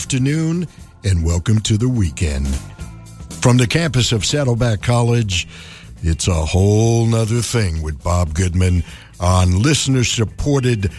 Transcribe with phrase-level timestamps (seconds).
[0.00, 0.66] afternoon,
[1.04, 2.48] and welcome to the weekend.
[3.42, 5.46] From the campus of Saddleback College,
[6.02, 8.82] it's a whole nother thing with Bob Goodman
[9.20, 10.90] on listener supported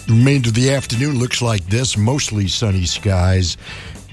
[0.07, 3.55] the remainder of the afternoon looks like this mostly sunny skies,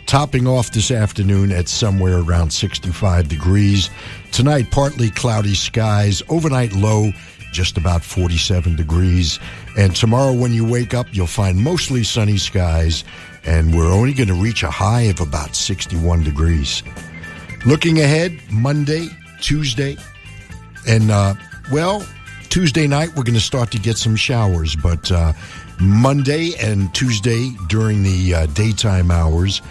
[0.07, 3.91] topping off this afternoon at somewhere around 65 degrees.
[4.31, 7.11] Tonight, partly cloudy skies, overnight low
[7.53, 9.39] just about 47 degrees.
[9.77, 13.05] And tomorrow, when you wake up, you'll find mostly sunny skies,
[13.45, 16.83] and we're only going to reach a high of about 61 degrees.
[17.65, 19.09] Looking ahead, Monday,
[19.41, 19.97] Tuesday,
[20.87, 21.35] and, uh,
[21.73, 22.07] well,
[22.49, 25.33] Tuesday night, we're going to start to get some showers, but uh,
[25.81, 29.63] Monday and Tuesday during the uh, daytime hours,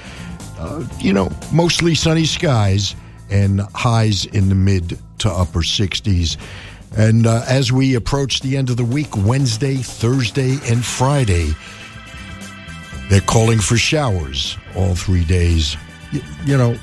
[0.57, 2.95] uh, you know, mostly sunny skies
[3.29, 6.37] and highs in the mid to upper 60s.
[6.97, 11.53] And uh, as we approach the end of the week, Wednesday, Thursday, and Friday,
[13.09, 15.75] they're calling for showers all three days.
[16.11, 16.77] You, you know,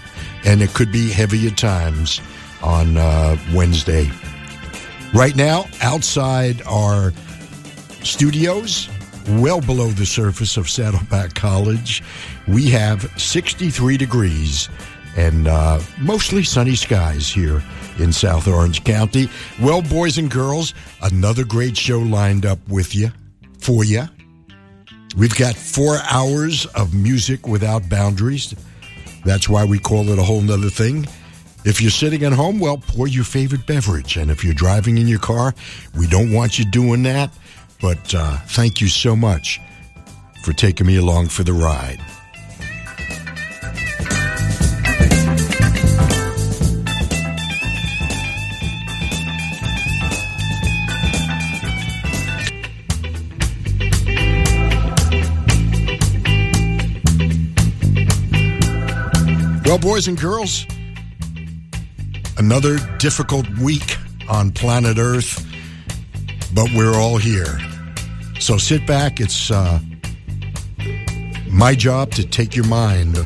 [0.44, 2.20] and it could be heavier times
[2.62, 4.10] on uh, Wednesday.
[5.14, 7.12] Right now, outside our
[8.02, 8.88] studios,
[9.28, 12.02] well below the surface of Saddleback College,
[12.48, 14.68] we have 63 degrees
[15.16, 17.62] and uh, mostly sunny skies here
[17.98, 19.28] in South Orange County.
[19.60, 23.10] Well, boys and girls, another great show lined up with you,
[23.58, 24.08] for you.
[25.16, 28.54] We've got four hours of music without boundaries.
[29.24, 31.06] That's why we call it a whole nother thing.
[31.64, 34.18] If you're sitting at home, well, pour your favorite beverage.
[34.18, 35.54] And if you're driving in your car,
[35.98, 37.30] we don't want you doing that.
[37.80, 39.60] But uh, thank you so much
[40.42, 42.00] for taking me along for the ride.
[59.66, 60.64] Well, boys and girls,
[62.38, 63.96] another difficult week
[64.28, 65.44] on planet Earth,
[66.54, 67.58] but we're all here.
[68.38, 69.18] So sit back.
[69.18, 69.80] It's uh,
[71.48, 73.18] my job to take your mind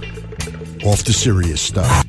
[0.82, 2.06] off the serious stuff.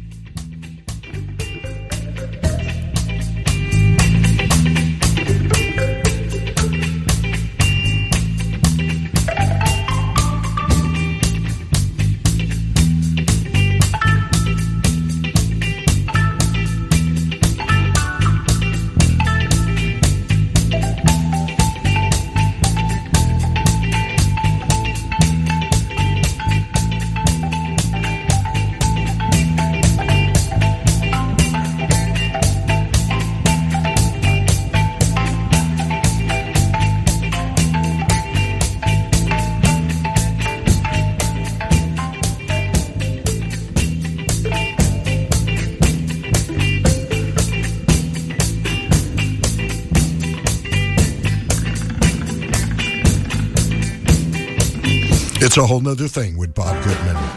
[55.52, 57.31] It's a whole nother thing with Bob Goodman.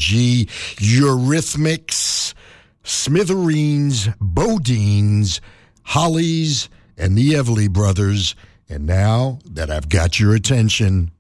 [0.78, 2.34] Eurythmics,
[2.84, 5.40] Smithereens, BoDeans,
[5.82, 8.36] Hollies, and the Everly Brothers.
[8.68, 11.10] And now that I've got your attention,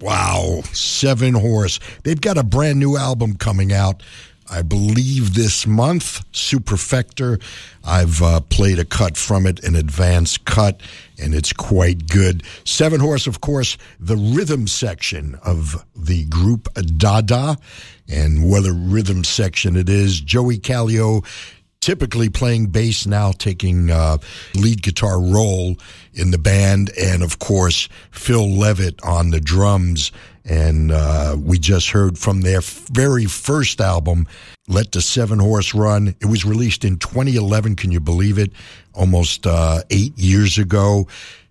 [0.00, 1.78] Wow, 7Horse.
[2.02, 4.02] They've got a brand new album coming out.
[4.50, 7.40] I believe this month, Superfecta.
[7.84, 10.80] I've uh, played a cut from it, an advanced cut,
[11.20, 12.42] and it's quite good.
[12.64, 17.56] 7Horse, of course, the rhythm section of the group Dada,
[18.08, 20.20] and what a rhythm section it is.
[20.20, 21.24] Joie Calio
[21.80, 24.18] typically playing bass now, taking uh,
[24.54, 25.76] lead guitar role
[26.12, 30.12] in the band, and of course Phil Leavitt on the drums.
[30.44, 34.26] And uh, we just heard from their very first album,
[34.68, 37.76] "Let the 7Horse Run." It was released in 2011.
[37.76, 38.52] Can you believe it?
[38.94, 41.06] Almost uh, eight years ago.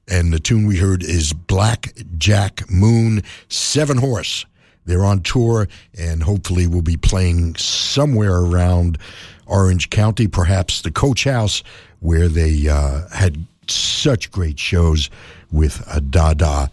[0.07, 4.45] And the tune we heard is Black Jack Moon, 7Horse.
[4.85, 5.67] They're on tour
[5.99, 8.97] and hopefully will be playing somewhere around
[9.45, 11.61] Orange County, perhaps the Coach House,
[11.99, 15.11] where they uh, had such great shows
[15.51, 16.71] with uh, Dada.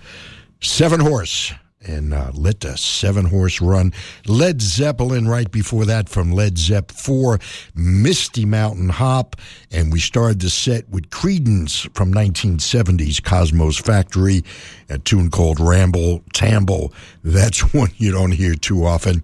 [0.61, 1.55] 7Horse
[1.87, 3.93] and uh, let the 7Horse run.
[4.27, 7.39] Led Zeppelin right before that from Led Zepp 4,
[7.75, 9.37] Misty Mountain Hop,
[9.71, 14.43] and we started the set with Creedence from 1970s Cosmo's Factory,
[14.89, 16.93] a tune called Ramble Tamble.
[17.23, 19.23] That's one you don't hear too often.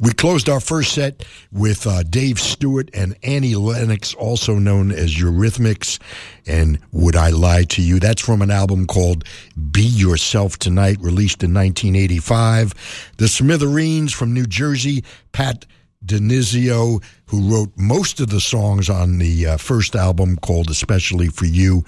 [0.00, 5.14] We closed our first set with uh, Dave Stewart and Annie Lennox, also known as
[5.14, 5.98] Eurythmics,
[6.46, 8.00] and Would I Lie to You?
[8.00, 9.24] That's from an album called
[9.70, 11.52] Be Yourself Tonight, released in
[12.02, 13.12] 1985.
[13.18, 15.66] The Smithereens from New Jersey, Pat
[16.04, 21.46] DiNizio, who wrote most of the songs on the uh, first album called Especially for
[21.46, 21.84] You.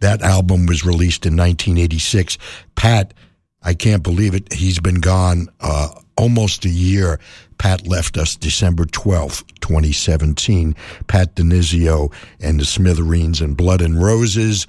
[0.00, 2.38] That album was released in 1986.
[2.76, 3.14] Pat,
[3.62, 4.52] I can't believe it.
[4.52, 7.18] He's been gone uh, almost a year.
[7.58, 10.76] Pat left us December 12th, 2017.
[11.08, 14.68] Pat DiNizio and the Smithereens and Blood and Roses.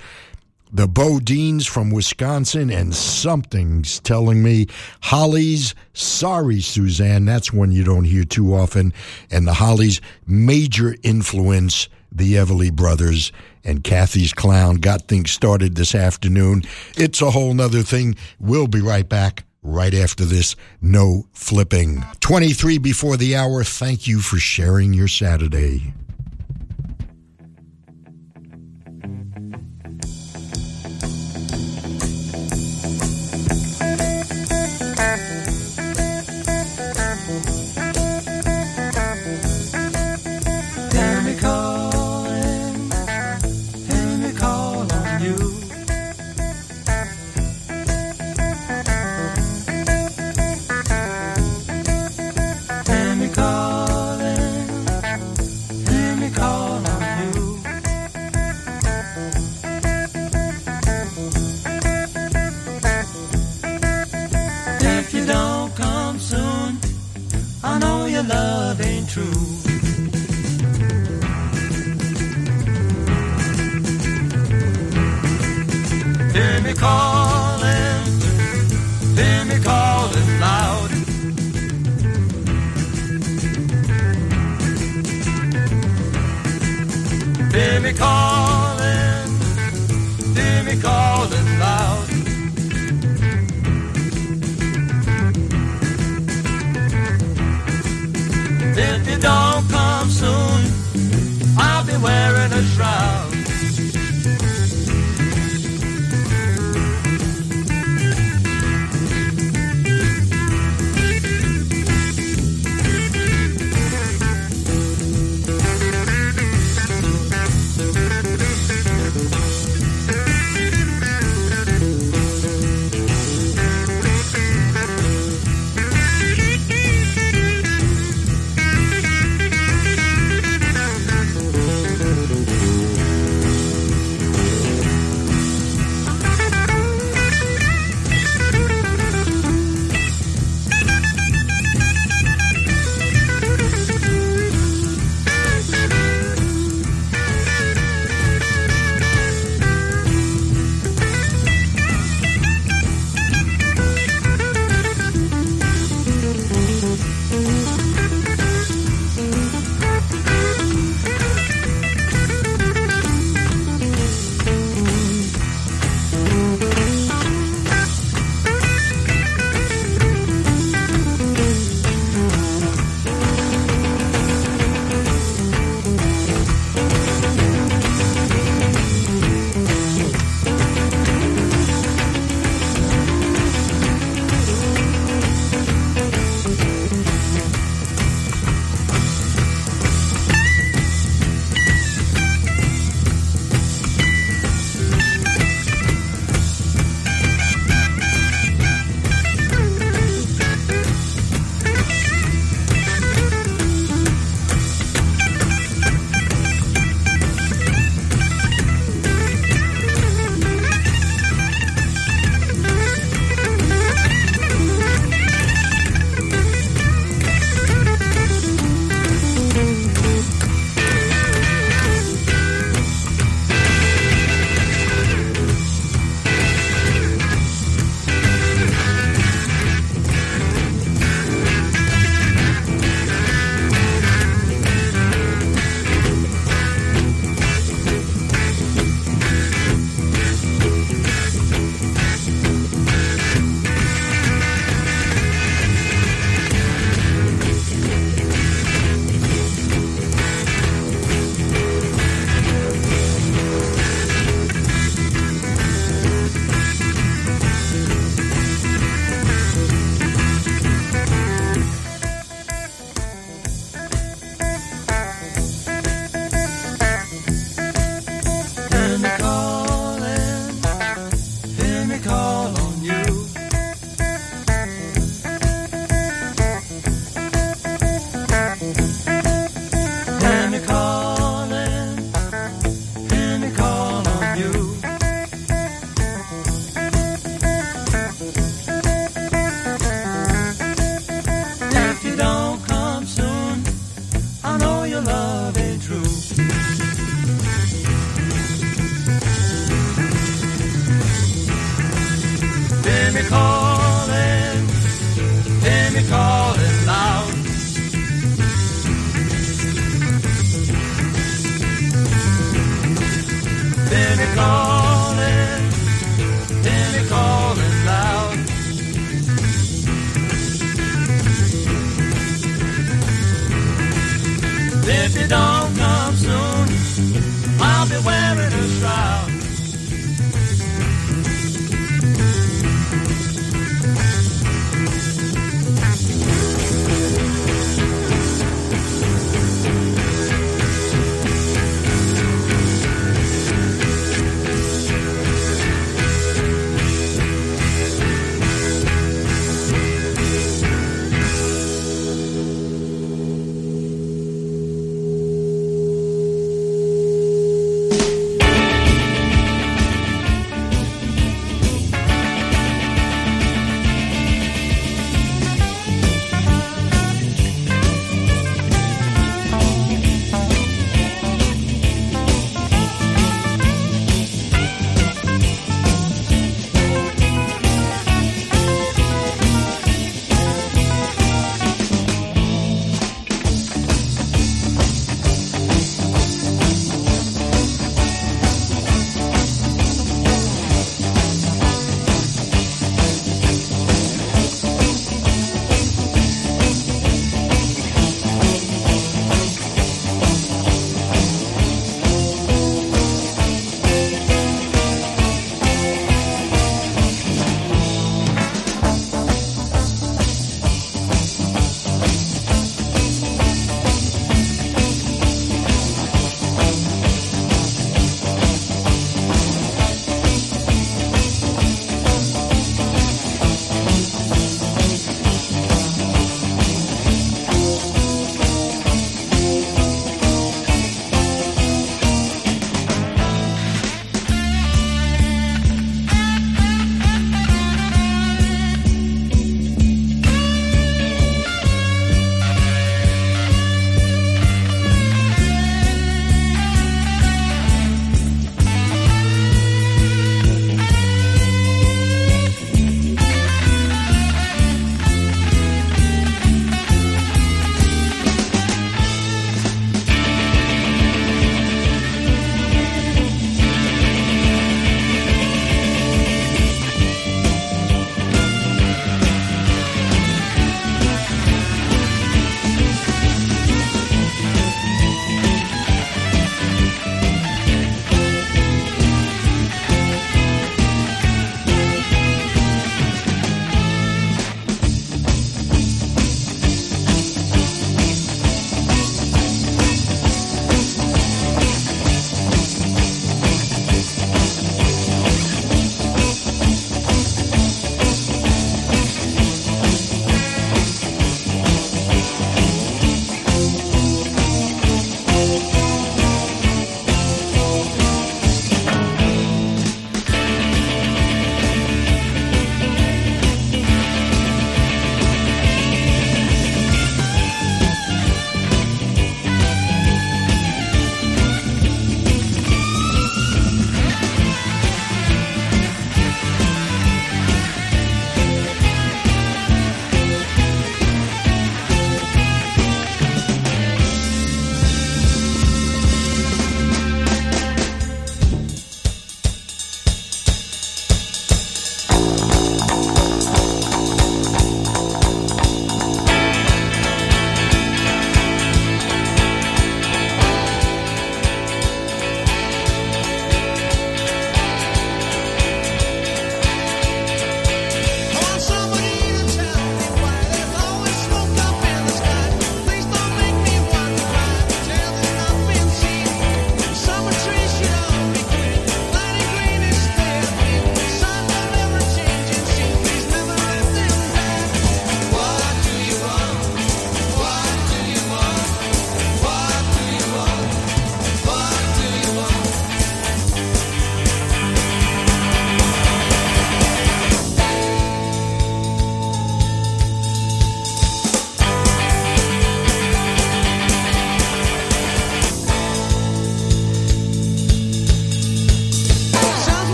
[0.72, 4.68] The BoDeans from Wisconsin, and something's telling me
[5.02, 5.74] Hollies.
[5.94, 8.94] Sorry, Suzanne, that's one you don't hear too often.
[9.32, 13.32] And the Hollies' major influence, the Everly Brothers
[13.64, 16.62] and Cathy's Clown, got things started this afternoon.
[16.96, 18.16] It's a whole nother thing.
[18.40, 22.04] We'll be right back right after this No Flipping.
[22.20, 23.64] 23 before the hour.
[23.64, 25.94] Thank you for sharing your Saturday.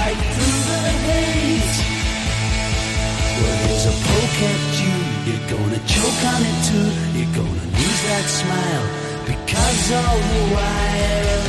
[0.00, 1.78] Right through the haze.
[3.38, 4.96] Well, there's a poke at you.
[5.26, 6.88] You're gonna choke on it too.
[7.16, 8.86] You're gonna lose that smile
[9.30, 11.42] because all the while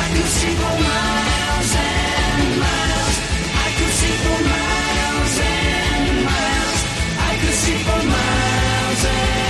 [0.00, 3.16] I could see for miles and miles.
[3.64, 6.80] I could see for miles and miles.
[7.28, 9.43] I could see for miles and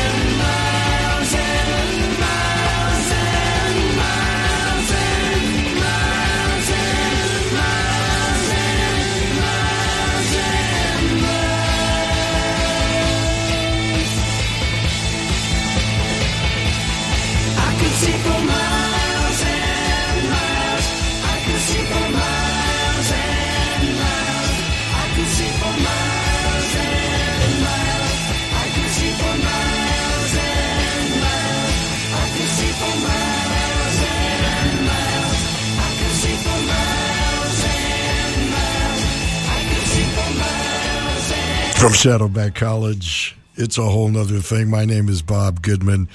[41.85, 44.71] From Saddleback College, it's a whole nother thing.
[44.71, 46.09] My name is Bob Goodman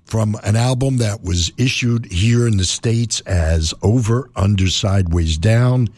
[0.08, 5.88] from an album that was issued here in the States as Over, Under, Sideways, Down,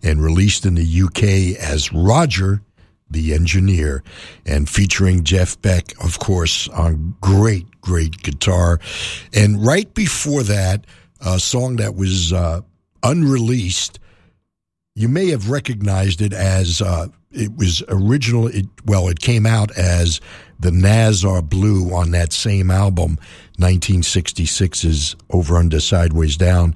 [0.00, 2.62] and released in the UK as Roger,
[3.10, 4.04] the Engineer,
[4.46, 8.78] and featuring Jeff Beck, of course, on great, great guitar.
[9.34, 10.84] And right before that,
[11.20, 12.60] a song that was uh,
[13.02, 13.98] unreleased,
[14.94, 18.46] you may have recognized it as uh, it was original.
[18.46, 20.20] It, well, it came out as
[20.60, 23.18] The Nazz Are Blue on that same album,
[23.58, 26.74] 1966's Over Under Sideways Down,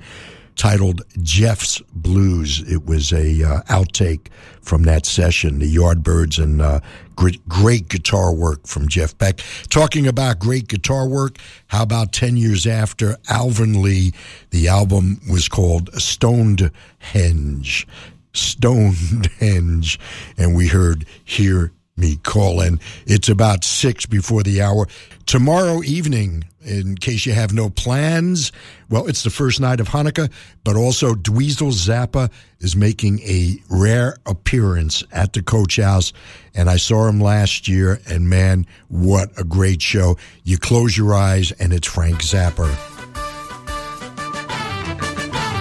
[0.55, 2.61] titled Jeff's Blues.
[2.70, 4.28] It was a uh, outtake
[4.61, 6.78] from that session, the Yardbirds and uh,
[7.16, 9.41] great, great guitar work from Jeff Beck.
[9.68, 14.12] Talking about great guitar work, how about 10 years after Alvin Lee,
[14.51, 17.87] the album was called Stonehenge.
[18.33, 19.99] Stonehenge.
[20.39, 22.80] And we heard Hear Me Calling.
[23.07, 24.86] It's about six before the hour.
[25.26, 28.51] Tomorrow evening, in case you have no plans,
[28.88, 30.30] well, it's the first night of Hanukkah,
[30.64, 32.30] but also Dweezil Zappa
[32.61, 36.12] is making a rare appearance at the Coach House.
[36.55, 40.16] And I saw him last year, and man, what a great show.
[40.45, 42.68] You close your eyes, and it's Frank Zappa.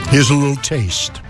[0.09, 1.21] Here's a little taste.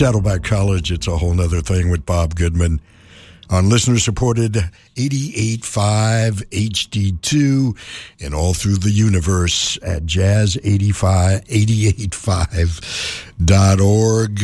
[0.00, 2.80] Saddleback College, it's a whole nother thing with Bob Goodman.
[3.50, 4.54] On listener supported
[4.96, 7.76] 88.5 HD2
[8.24, 11.44] and all through the universe at jazz85,
[13.38, 14.40] 88.5.org.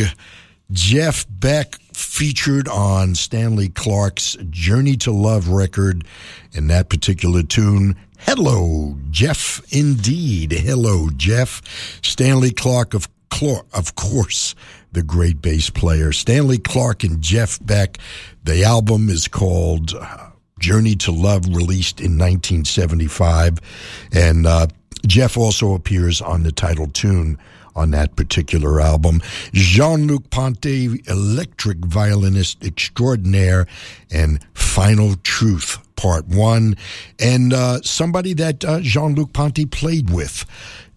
[0.72, 6.06] Jeff Beck featured on Stanley Clarke's Journey to Love record
[6.52, 7.96] in that particular tune.
[8.18, 10.52] Hello, Jeff, indeed.
[10.52, 11.62] Hello, Jeff.
[12.02, 14.54] Stanley Clarke, of, Clor- of course,
[14.96, 16.10] the great bass player.
[16.10, 17.98] Stanley Clarke and Jeff Beck.
[18.44, 23.58] The album is called uh, Journey to Love, released in 1975.
[24.10, 24.68] And uh,
[25.06, 27.36] Jeff also appears on the title tune
[27.74, 29.20] on that particular album.
[29.52, 33.66] Jean Luc Ponty, electric violinist extraordinaire,
[34.10, 36.76] and Final Truth, Part One,
[37.18, 40.44] and uh, somebody that uh, Jean Luc Ponty played with.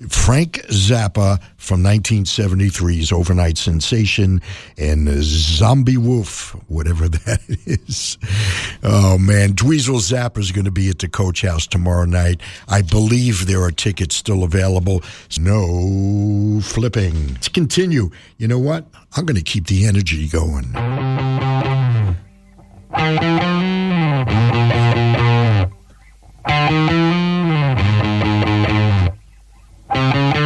[0.07, 4.41] Frank Zappa from 1973's Overnight Sensation
[4.77, 8.17] and Zomby Woof, whatever that is.
[8.81, 12.41] Oh man, Dweezil Zappa is going to be at the Coach House tomorrow night.
[12.69, 15.03] I believe there are tickets still available.
[15.37, 17.33] No flipping.
[17.33, 18.09] Let's continue.
[18.37, 18.85] You know what?
[19.17, 20.73] I'm going to keep the energy going.
[22.91, 23.19] Simple
[29.89, 30.38] sister,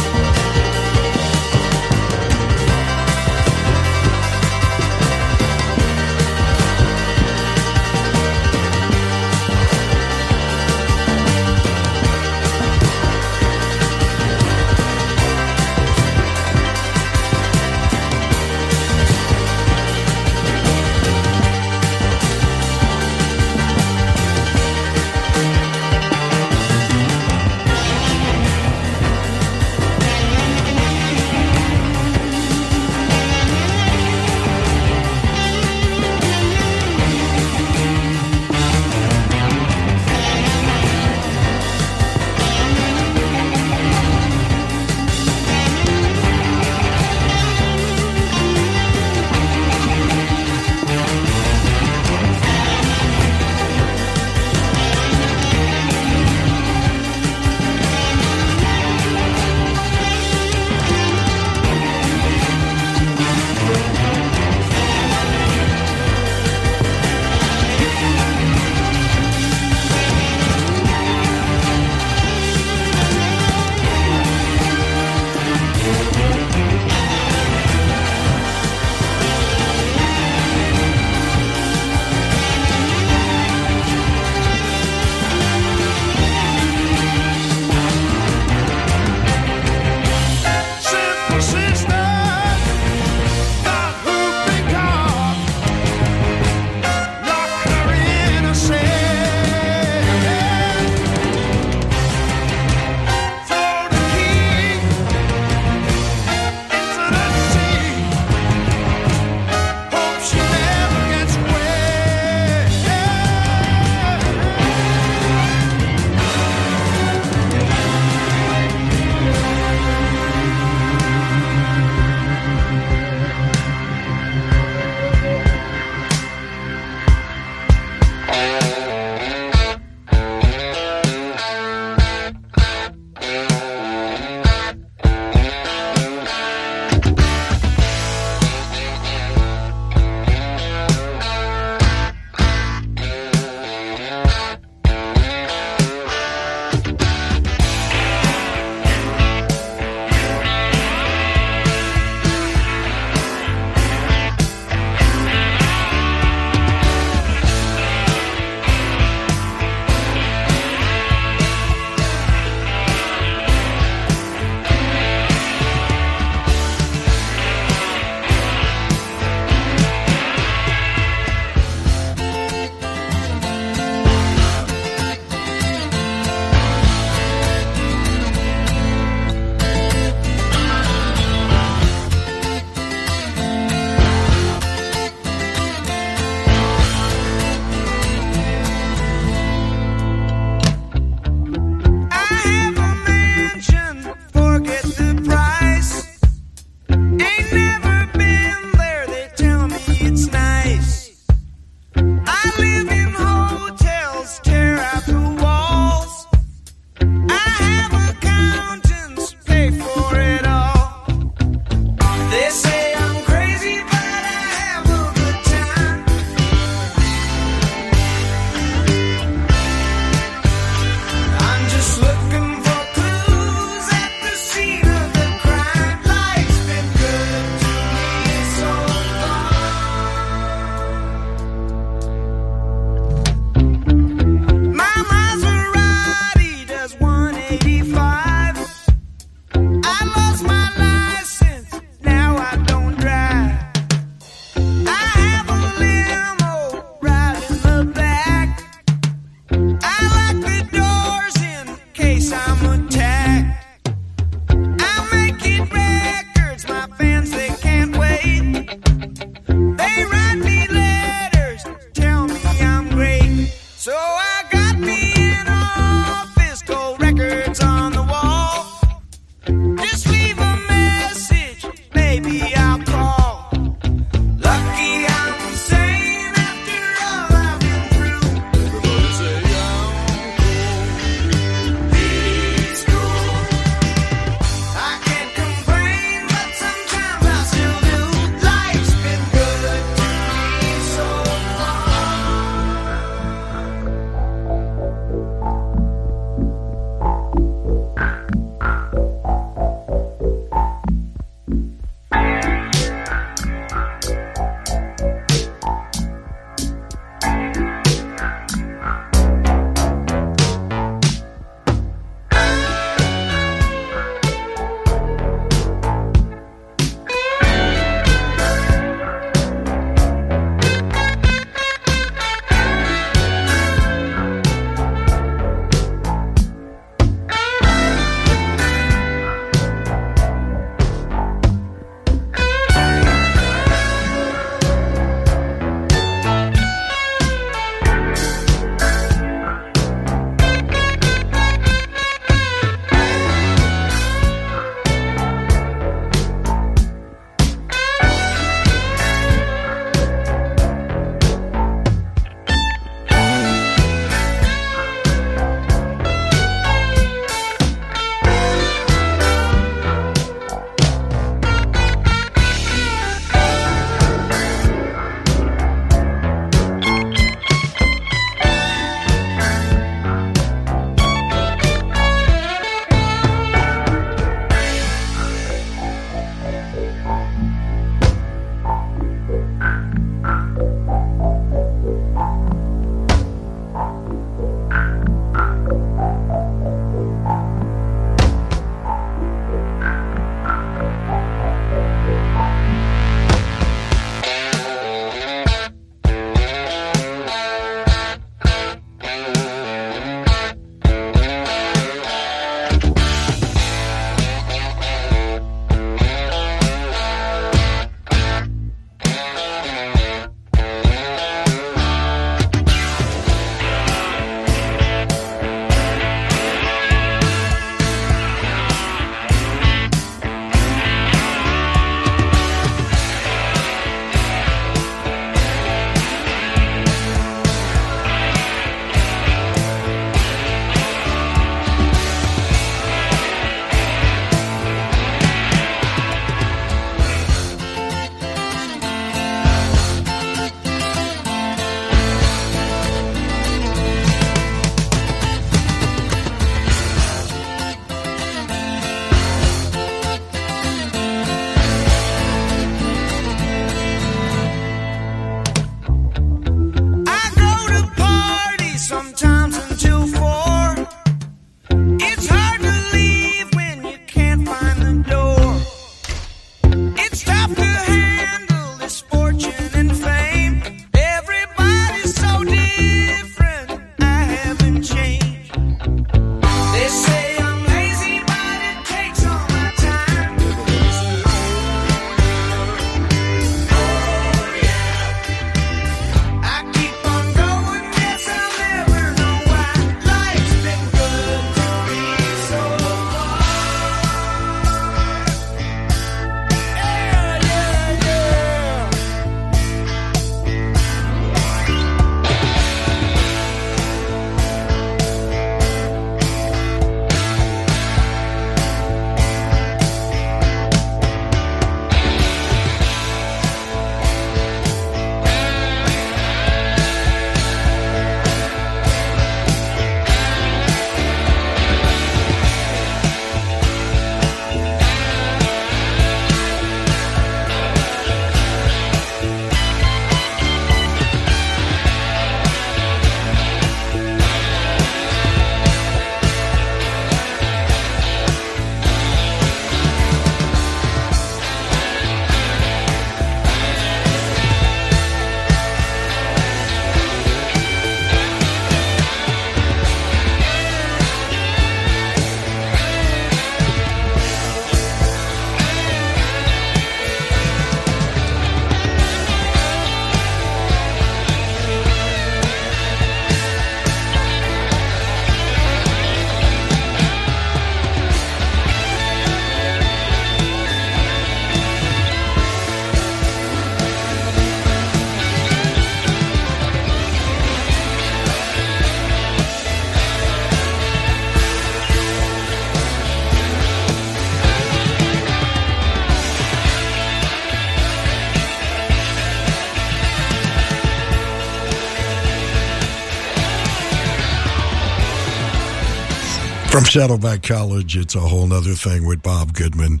[596.90, 600.00] Saddleback College, it's a whole nother thing with Bob Goodman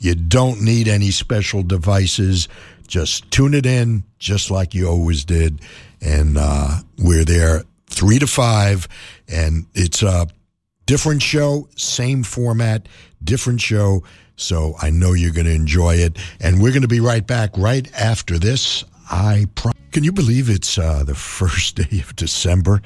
[0.00, 2.48] You don't need any special devices.
[2.86, 5.60] Just tune it in just like you always did.
[6.00, 8.88] And uh, we're there 3 to 5,
[9.28, 10.28] and it's a
[10.86, 12.88] different show, same format,
[13.22, 14.02] different show.
[14.36, 16.16] So I know you're going to enjoy it.
[16.40, 18.84] And we're going to be right back right after this.
[19.10, 19.46] I
[19.90, 22.82] can you believe it's uh, the first day of December?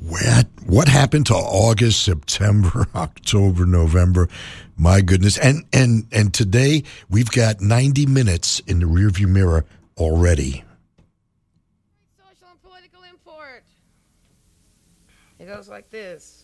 [0.00, 4.28] What what happened to August, September, October, November?
[4.76, 5.38] My goodness!
[5.38, 9.64] And and and today we've got 90 minutes in the rearview mirror
[9.96, 10.64] already.
[12.18, 13.64] Social and political import.
[15.38, 16.43] It goes like this.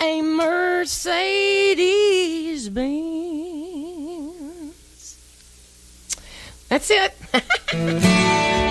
[0.00, 1.78] a Mercedes
[2.68, 2.96] Benz?
[6.68, 7.14] That's it.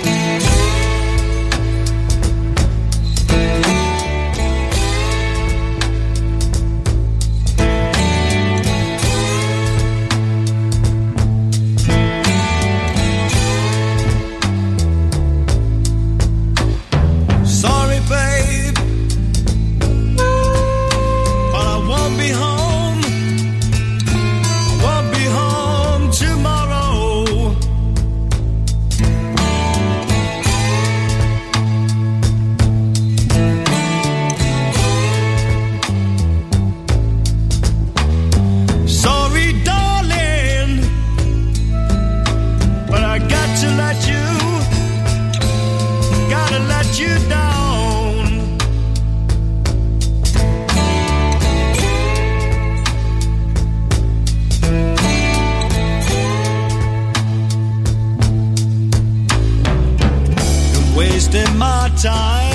[61.35, 62.54] You're my time.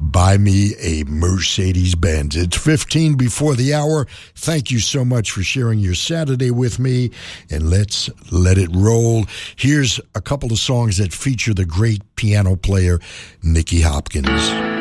[0.00, 2.36] Buy Me a Mercedes Benz.
[2.36, 4.06] It's 15 before the hour.
[4.34, 7.10] Thank you so much for sharing your Saturday with me,
[7.50, 9.26] and let's let it roll.
[9.56, 13.00] Here's a couple of songs that feature the great piano player
[13.42, 14.28] Nicky Hopkins.
[14.28, 14.71] Thank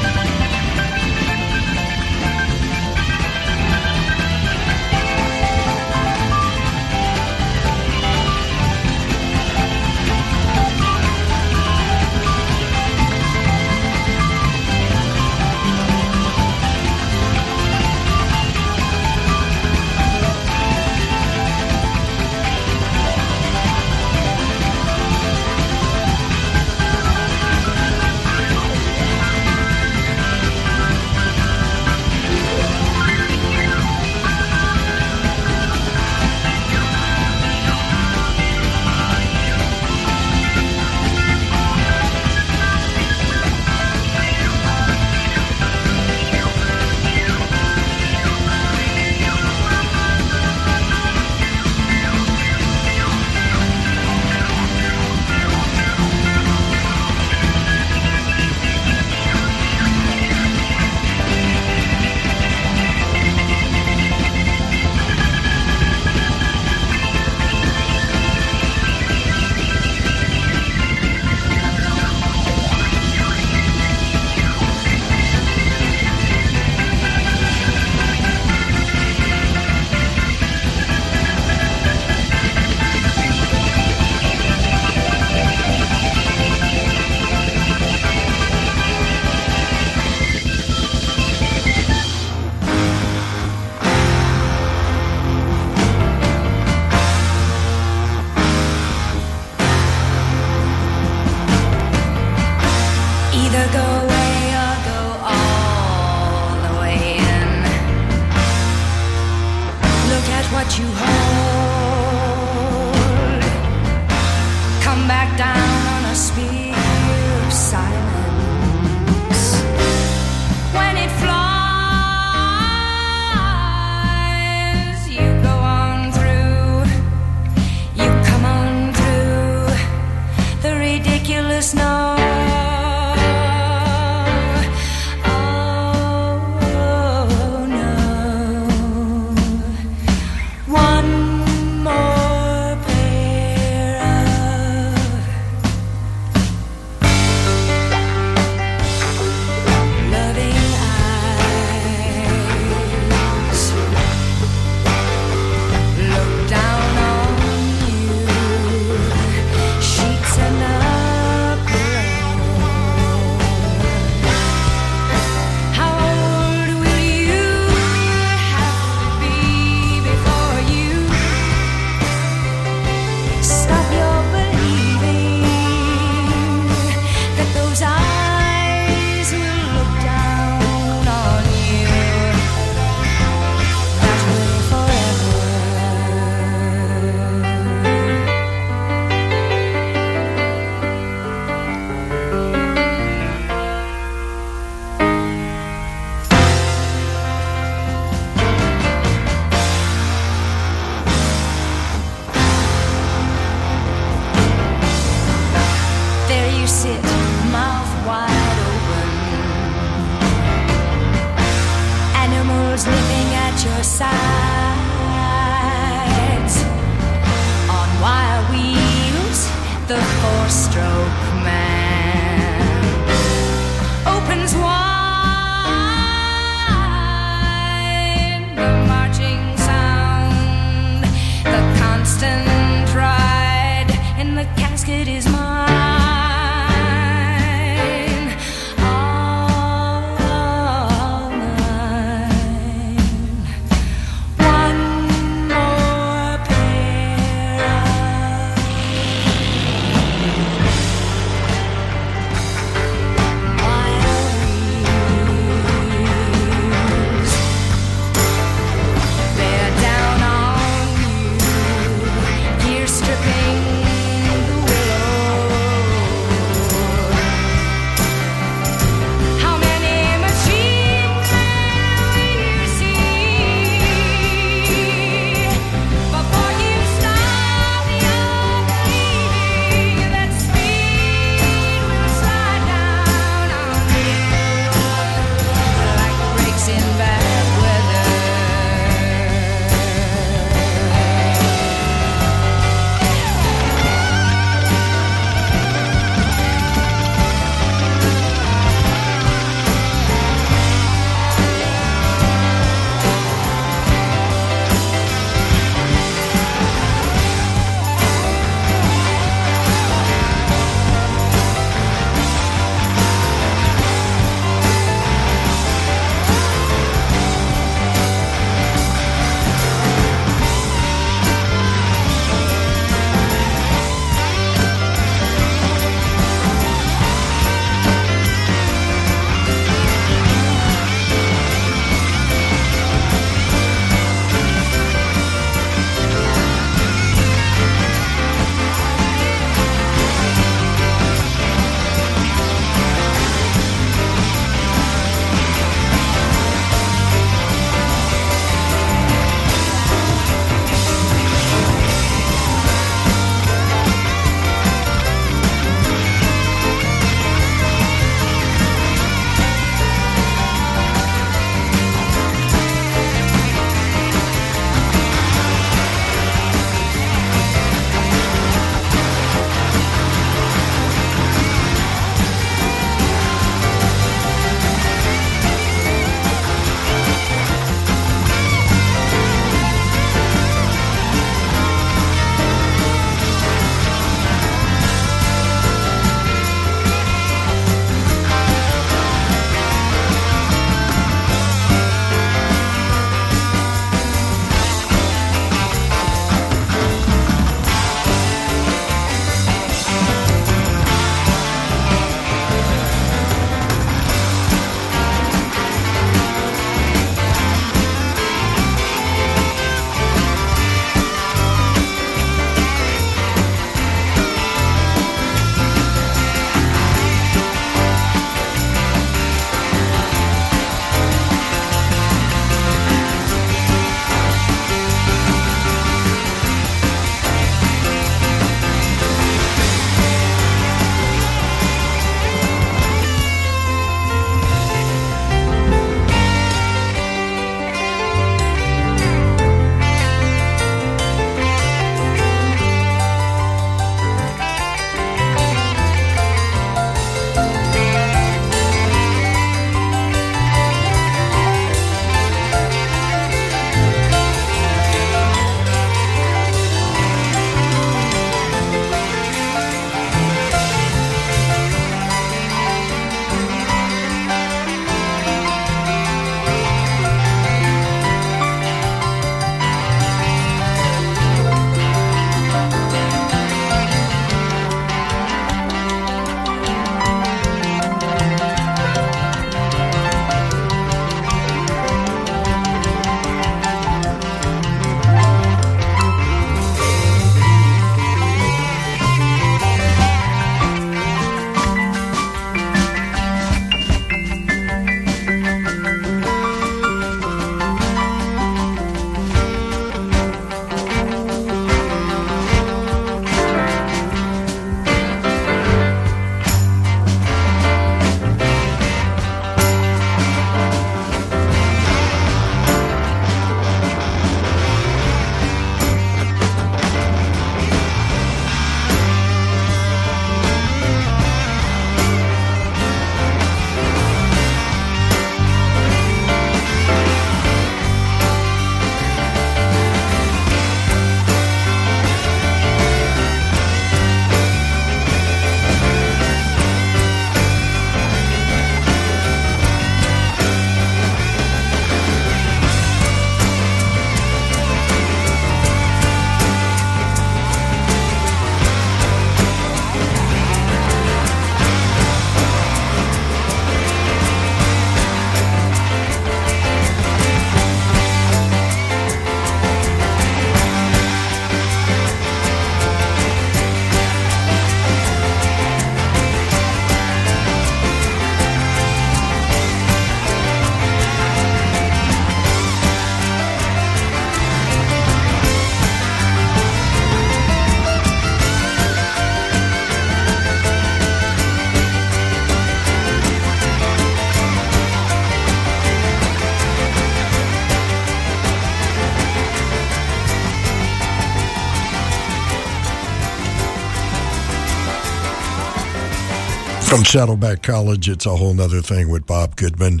[596.94, 600.00] From Saddleback College, it's a whole nother thing with Bob Goodman.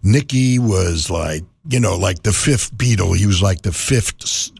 [0.04, 3.16] Nicky was like, you know, like the fifth Beatle.
[3.16, 4.52] He was like the fifth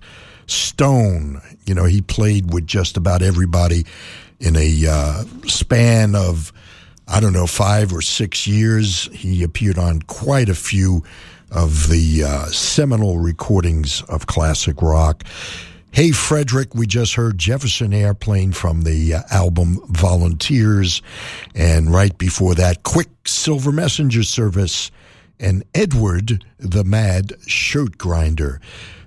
[0.47, 1.41] Stone.
[1.67, 3.85] You know, he played with just about everybody
[4.41, 6.53] in a uh, span of,
[7.09, 9.09] I don't know, five or six years.
[9.13, 11.05] He appeared on quite a few
[11.51, 15.25] of the uh, seminal recordings of classic rock.
[15.93, 21.03] Hey, Frederick, we just heard Jefferson Airplane from the uh, album Volunteers.
[21.55, 24.91] And right before that, Quick Silver Messenger Service
[25.39, 28.61] and Edward the Mad Shirt Grinder.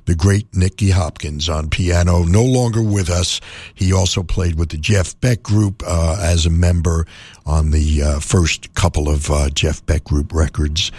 [0.07, 3.41] The great Nicky Hopkins on piano, no longer with us.
[3.75, 7.05] He also played with the Jeff Beck Group uh, as a member
[7.45, 10.93] on the uh, first couple of uh, Jeff Beck Group records,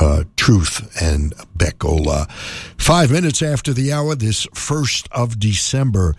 [0.00, 2.26] uh, Truth and Beck-Ola.
[2.78, 6.16] Five minutes after the hour, this 1st of December,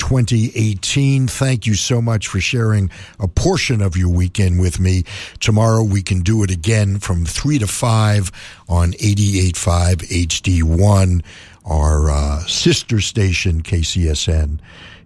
[0.00, 1.28] 2018.
[1.28, 5.04] Thank you so much for sharing a portion of your weekend with me.
[5.40, 8.30] Tomorrow we can do it again from 3 to 5
[8.68, 11.22] on 88.5 HD1,
[11.64, 14.60] our uh, sister station, KCSN,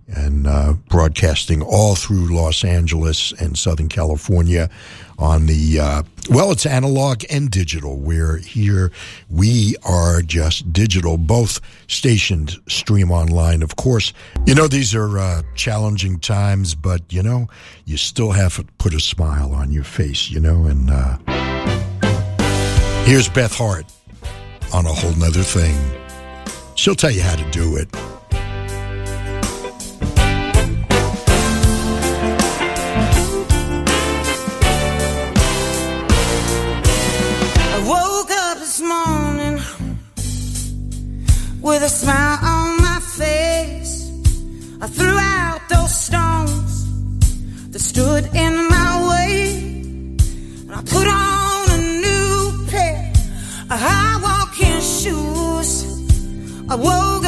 [0.06, 4.68] and uh, broadcasting all through Los Angeles and Southern California
[5.18, 7.96] on the, uh, well, it's analog and digital.
[7.96, 8.92] We're here.
[9.30, 11.16] We are just digital.
[11.16, 14.12] Both stations stream online, of course.
[14.46, 17.48] You know, these are uh, challenging times, but, you know,
[17.84, 21.16] you still have to put a smile on your face, you know, and uh,
[23.04, 23.86] here's Beth Hart
[24.72, 26.03] on a whole nother thing.
[26.76, 27.88] She'll tell you how to do it.
[37.72, 39.60] I woke up this morning
[41.62, 44.10] with a smile on my face.
[44.80, 49.56] I threw out those stones that stood in my way.
[50.66, 53.12] And I put on a new pair
[53.70, 54.03] shoes.
[56.66, 57.23] I woke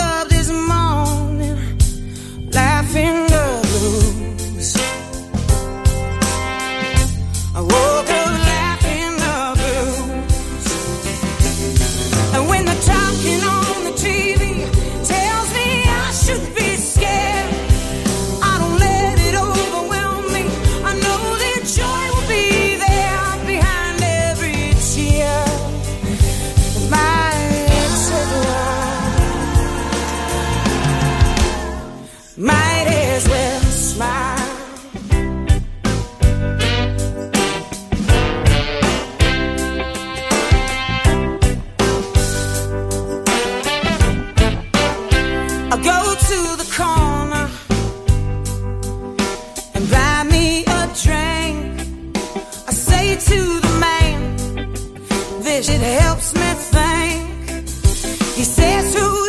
[58.97, 59.26] says,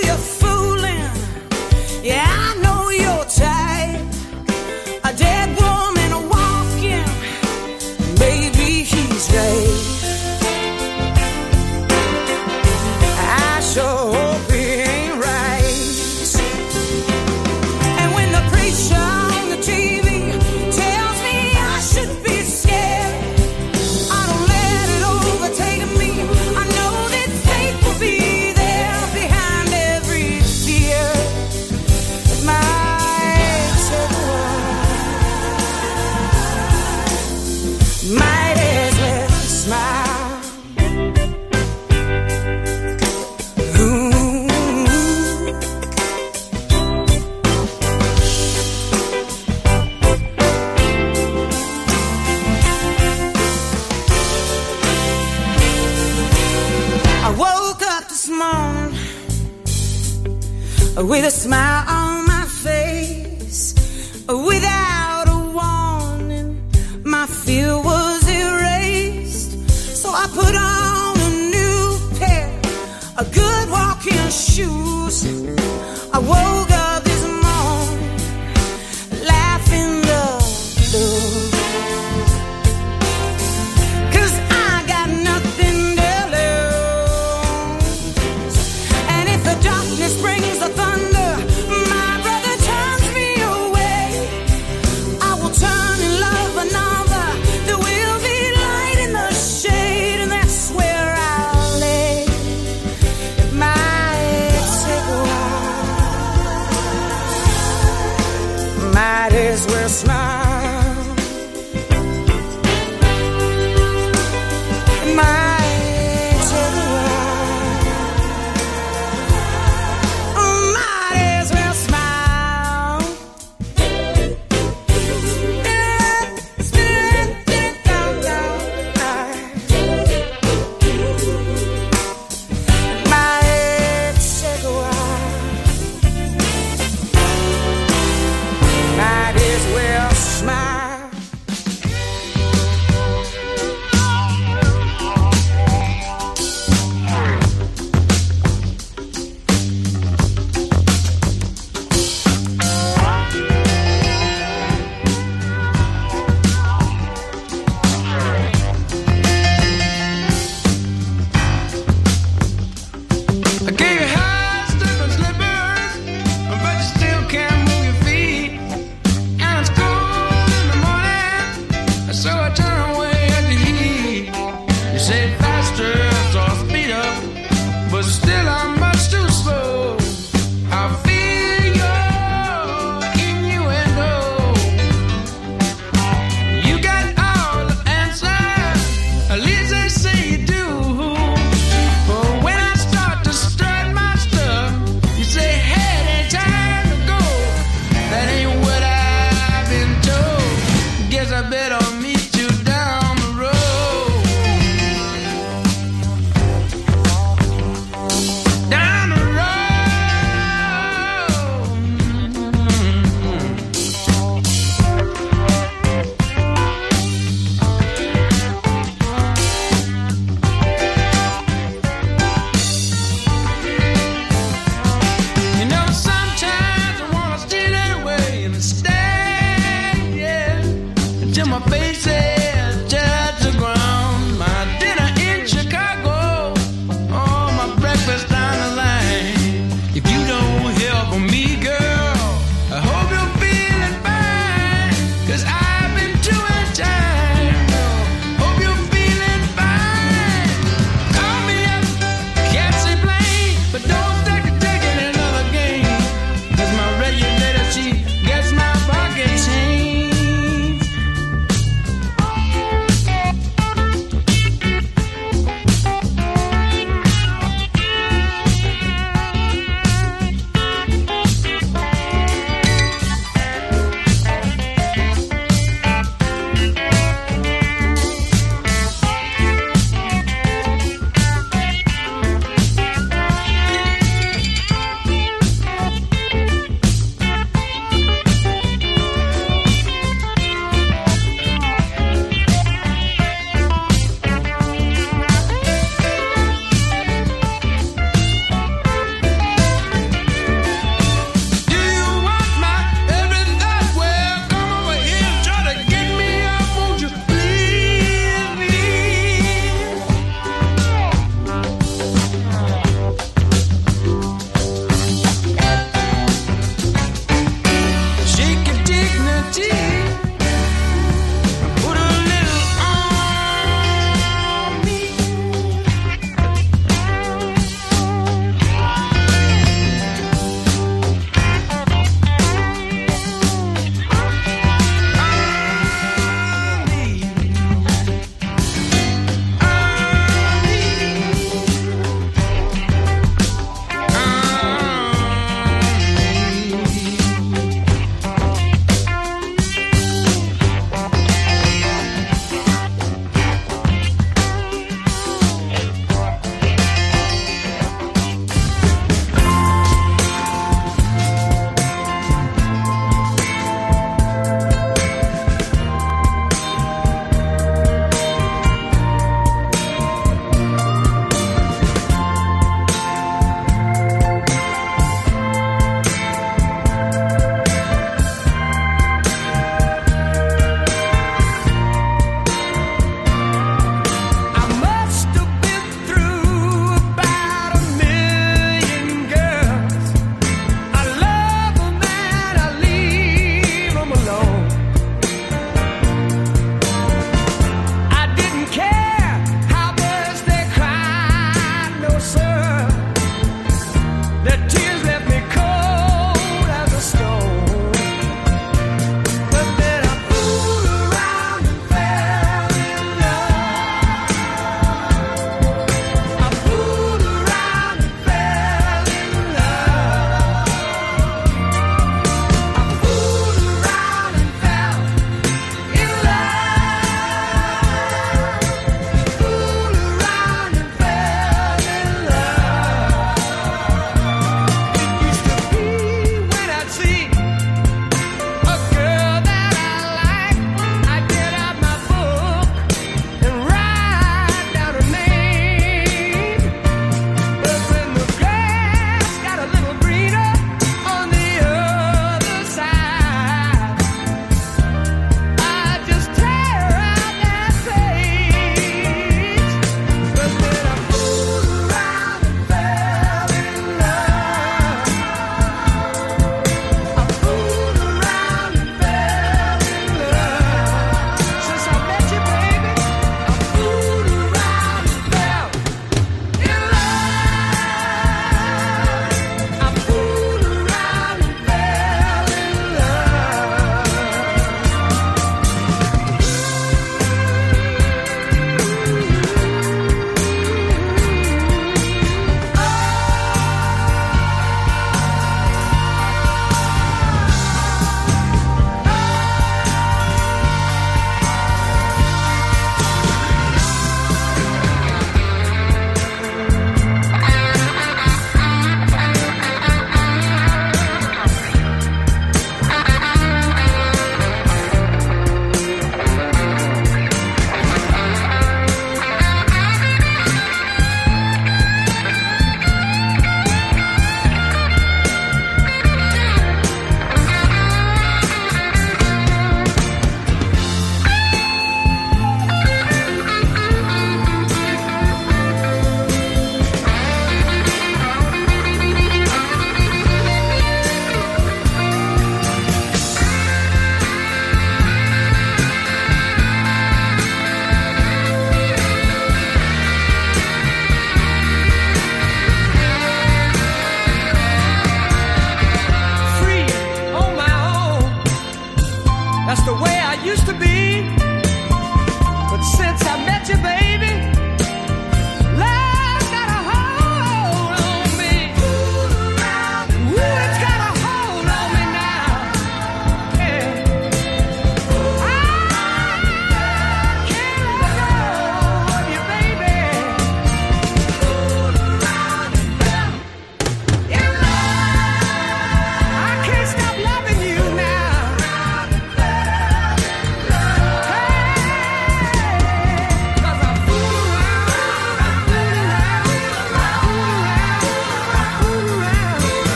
[58.38, 58.93] morning
[61.09, 63.73] with a smile on my face.
[64.27, 66.61] Without a warning,
[67.03, 69.51] my fear was erased.
[70.01, 71.85] So I put on a new
[72.19, 72.49] pair
[73.18, 75.18] of good walking shoes.
[76.14, 76.86] I woke up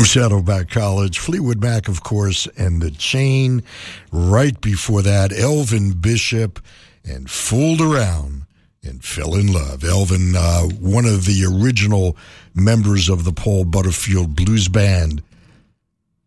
[0.00, 3.62] From Saddleback College, Fleetwood Mac, of course, and The Chain.
[4.10, 6.58] Right before that, Elvin Bishop
[7.04, 8.46] and Fooled Around
[8.82, 9.84] and Fell in Love.
[9.84, 12.16] Elvin, uh, one of the original
[12.54, 15.22] members of the Paul Butterfield Blues Band,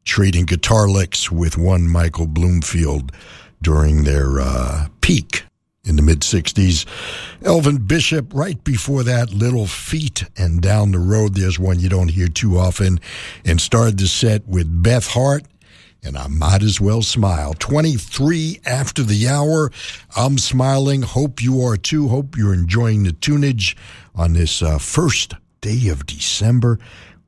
[0.06, 3.12] trading guitar licks with one Michael Bloomfield
[3.64, 5.46] during their uh, peak
[5.84, 6.86] in the mid 60s.
[7.44, 12.08] Elvin Bishop, right before that, Little Feat, and down the road, there's one you don't
[12.08, 13.02] hear too often,
[13.44, 15.44] and started the set with Beth Hart.
[16.06, 17.54] And I might as well smile.
[17.54, 19.72] 23 after the hour.
[20.16, 21.02] I'm smiling.
[21.02, 22.08] Hope you are too.
[22.08, 23.76] Hope you're enjoying the tunage
[24.16, 26.80] on this uh, first day of December.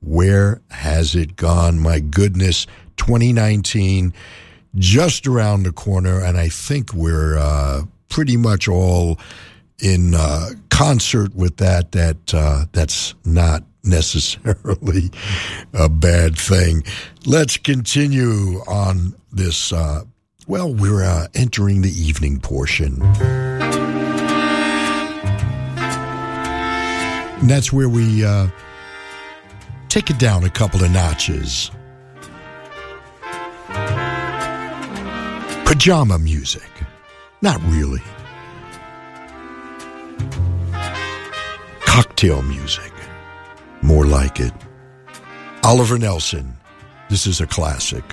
[0.01, 1.79] Where has it gone?
[1.79, 4.13] My goodness, 2019
[4.77, 9.19] just around the corner, and I think we're uh, pretty much all
[9.79, 11.91] in uh, concert with that.
[11.91, 15.11] That uh, that's not necessarily
[15.73, 16.83] a bad thing.
[17.25, 19.71] Let's continue on this.
[19.71, 20.03] Uh,
[20.47, 23.01] well, we're uh, entering the evening portion.
[27.41, 28.47] And that's where we uh,
[29.89, 31.69] take it down a couple of notches.
[35.65, 36.69] Pajama music.
[37.41, 38.01] Not really.
[41.85, 42.91] Cocktail music.
[43.81, 44.53] More like it.
[45.63, 46.57] Oliver Nelson.
[47.09, 48.03] This is a classic.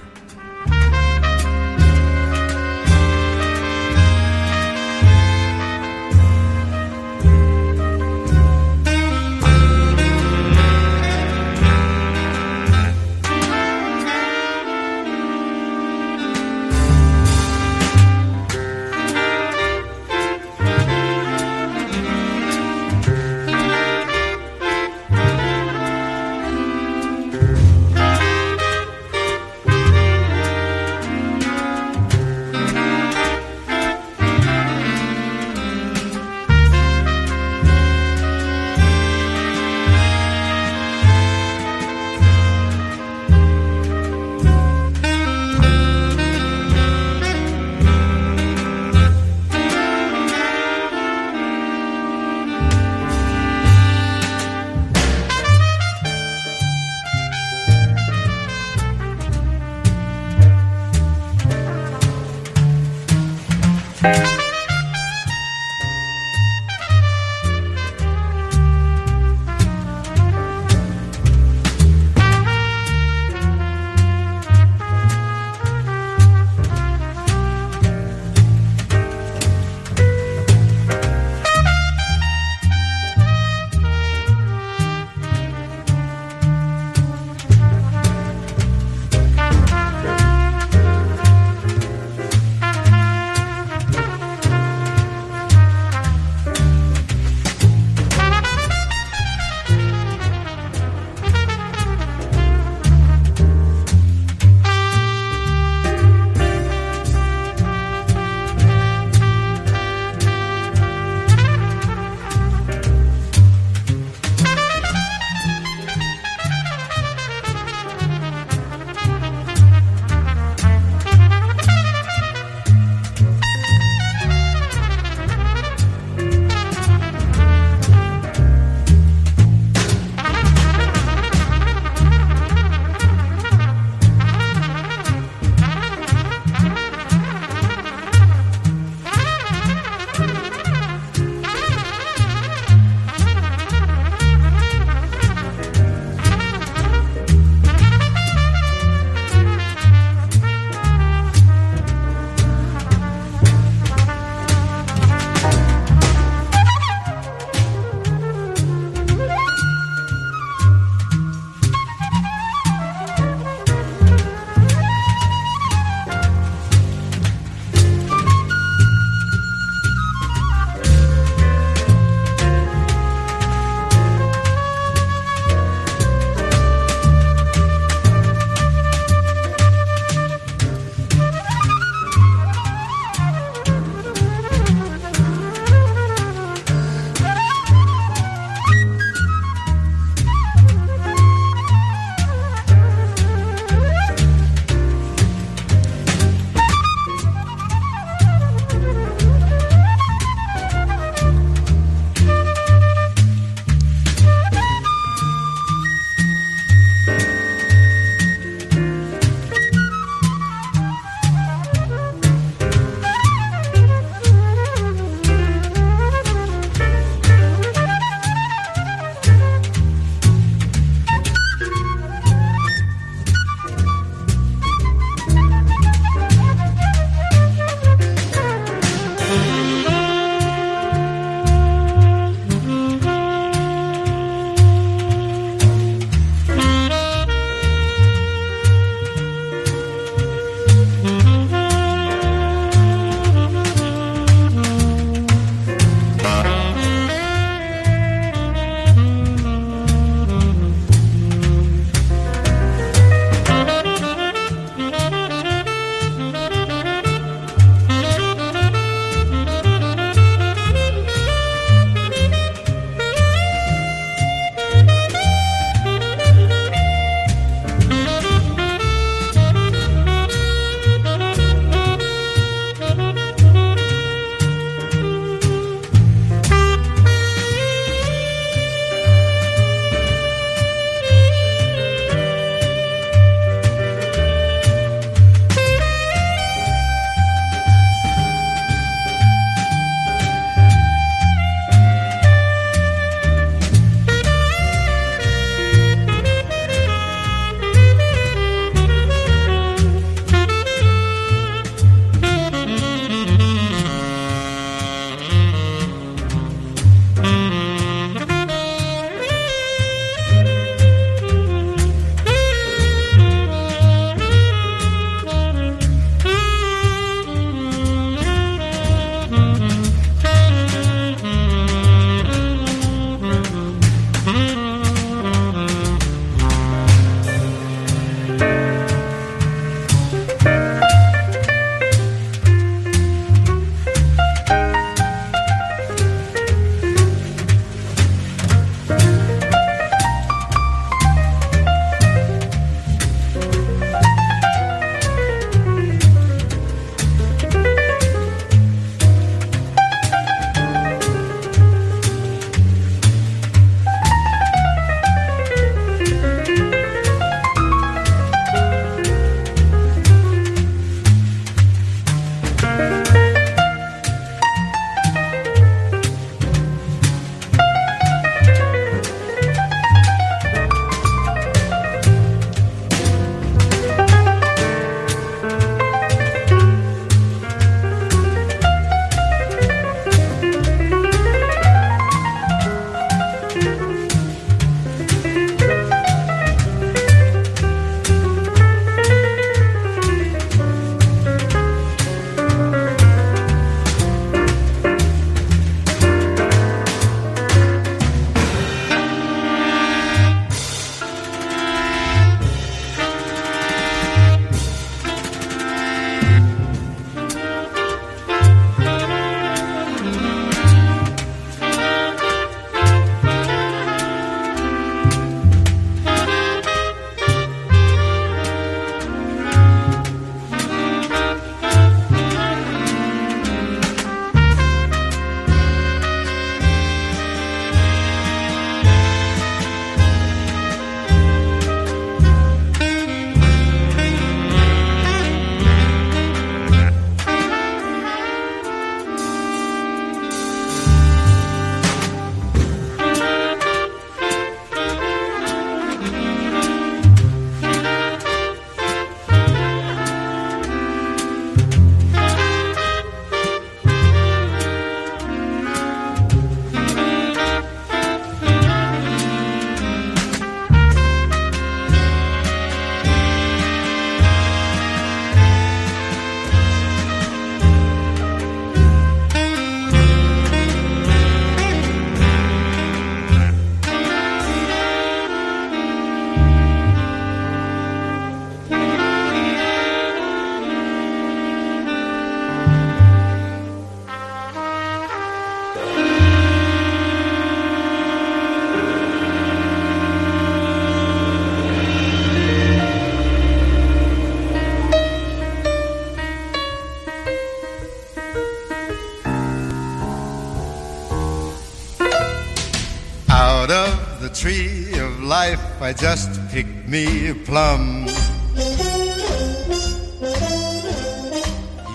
[505.93, 508.07] I just picked me a plum.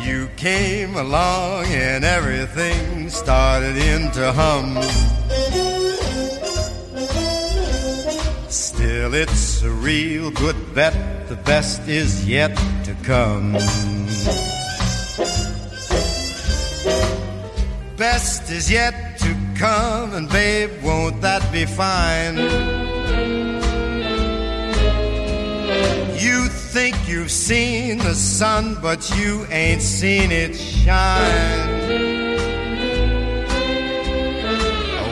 [0.05, 4.77] You came along and everything started in to hum.
[8.49, 11.27] Still, it's a real good bet.
[11.27, 13.53] The best is yet to come.
[17.97, 22.96] Best is yet to come, and babe, won't that be fine?
[27.07, 31.87] You've seen the sun, but you ain't seen it shine.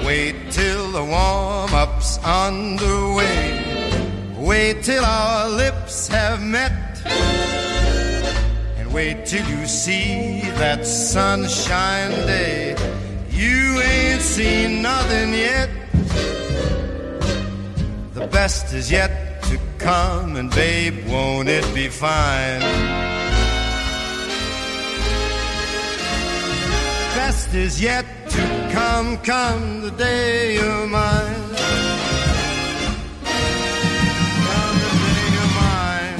[0.06, 3.64] Wait till the warm up's underway.
[4.38, 7.02] Wait till our lips have met.
[8.78, 12.76] And wait till you see that sunshine day.
[13.30, 15.70] You ain't seen nothing yet.
[18.14, 19.25] The best is yet
[19.86, 22.62] come, and babe, won't it be fine?
[27.16, 31.46] Best is yet to come, come the day of mine.
[34.48, 36.20] Come the day of mine.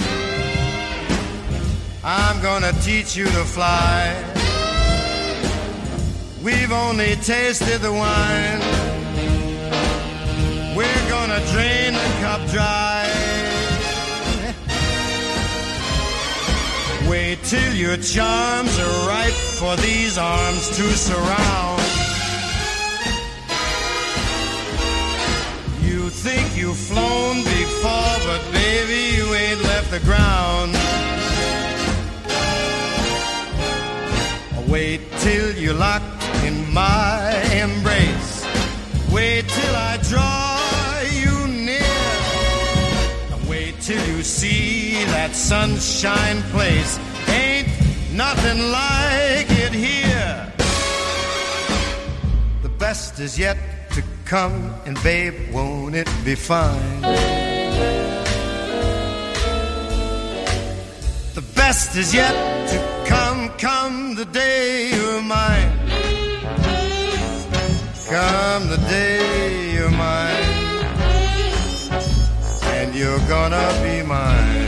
[2.04, 4.14] I'm gonna teach you to fly.
[6.44, 8.62] We've only tasted the wine.
[10.78, 12.95] We're gonna drain the cup dry.
[17.48, 21.82] Till your charms are ripe for these arms to surround.
[25.84, 30.76] You think you've flown before, but baby, you ain't left the ground.
[34.68, 38.44] Wait till you're locked in my embrace.
[39.12, 40.60] Wait till I draw
[41.22, 41.80] you near.
[43.48, 46.98] Wait till you see that sunshine place.
[48.16, 50.54] Nothing like it here.
[52.62, 53.58] The best is yet
[53.92, 57.02] to come, and babe, won't it be fine?
[61.34, 62.34] The best is yet
[62.70, 65.78] to come, come the day you're mine.
[68.08, 70.44] Come the day you're mine.
[72.78, 74.65] And you're gonna be mine.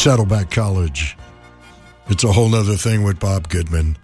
[0.00, 1.16] Saddleback College.
[2.08, 3.98] It's a whole nother thing with Bob Goodman.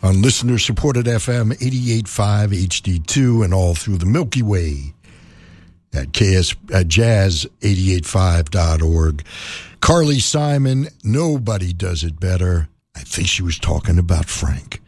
[0.00, 4.94] On listener supported FM 885 HD2 and all through the Milky Way
[5.92, 9.24] at KS at jazz885.org.
[9.80, 12.68] Carly Simon, nobody does it better.
[12.94, 14.80] I think she was talking about Frank.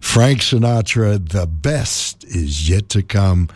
[0.00, 3.50] Frank Sinatra, the best is yet to come.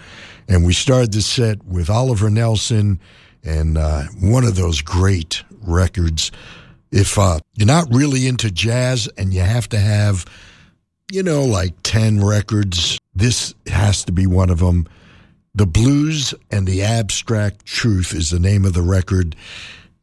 [0.46, 3.00] And we started the set with Oliver Nelson
[3.42, 6.30] and uh, one of those great records.
[6.90, 10.24] If uh, you're not really into jazz and you have to have,
[11.10, 14.86] you know, like 10 records, this has to be one of them.
[15.54, 19.34] The Blues and the Abstract Truth is the name of the record.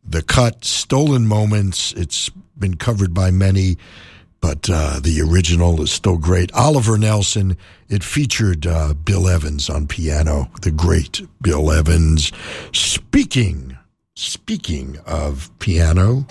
[0.04, 3.78] The cut, Stolen Moments, it's been covered by many,
[4.42, 6.52] but uh, the original is still great.
[6.54, 7.56] Oliver Nelson,
[7.88, 12.32] it featured uh, Bill Evans on piano, the great Bill Evans.
[12.74, 13.78] Speaking,
[14.16, 16.26] speaking of piano,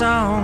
[0.00, 0.39] song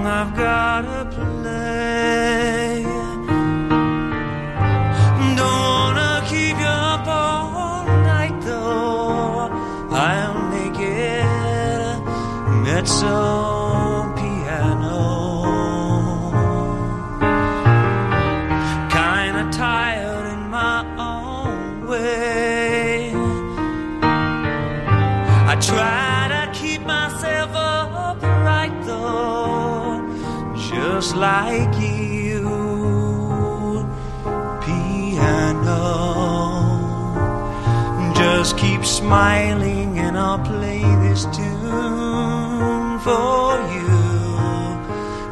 [39.06, 43.90] smiling and I'll play this tune for you.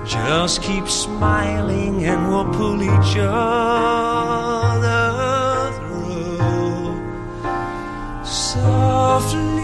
[0.06, 3.72] Just keep smiling and we'll pull each other
[5.76, 6.94] through
[8.24, 9.63] softly.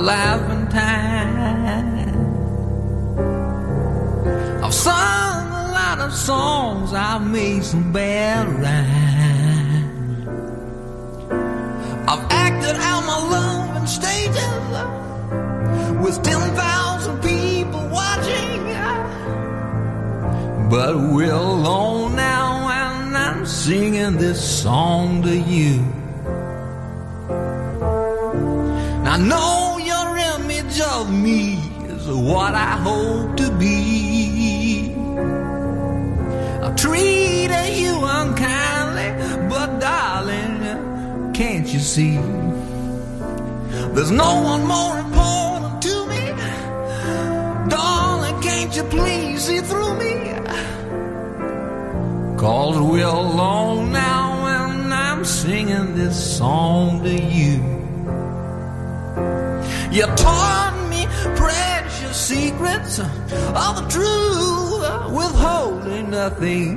[0.00, 1.88] Laughing time.
[4.64, 8.09] I've sung a lot of songs, I've made some bad
[66.22, 66.74] nothing.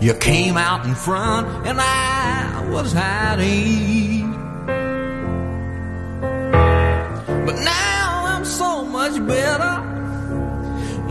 [0.00, 4.32] You came out in front, and I was hiding.
[7.46, 9.74] But now I'm so much better.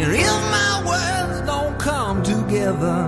[0.02, 3.00] And if my words don't come together,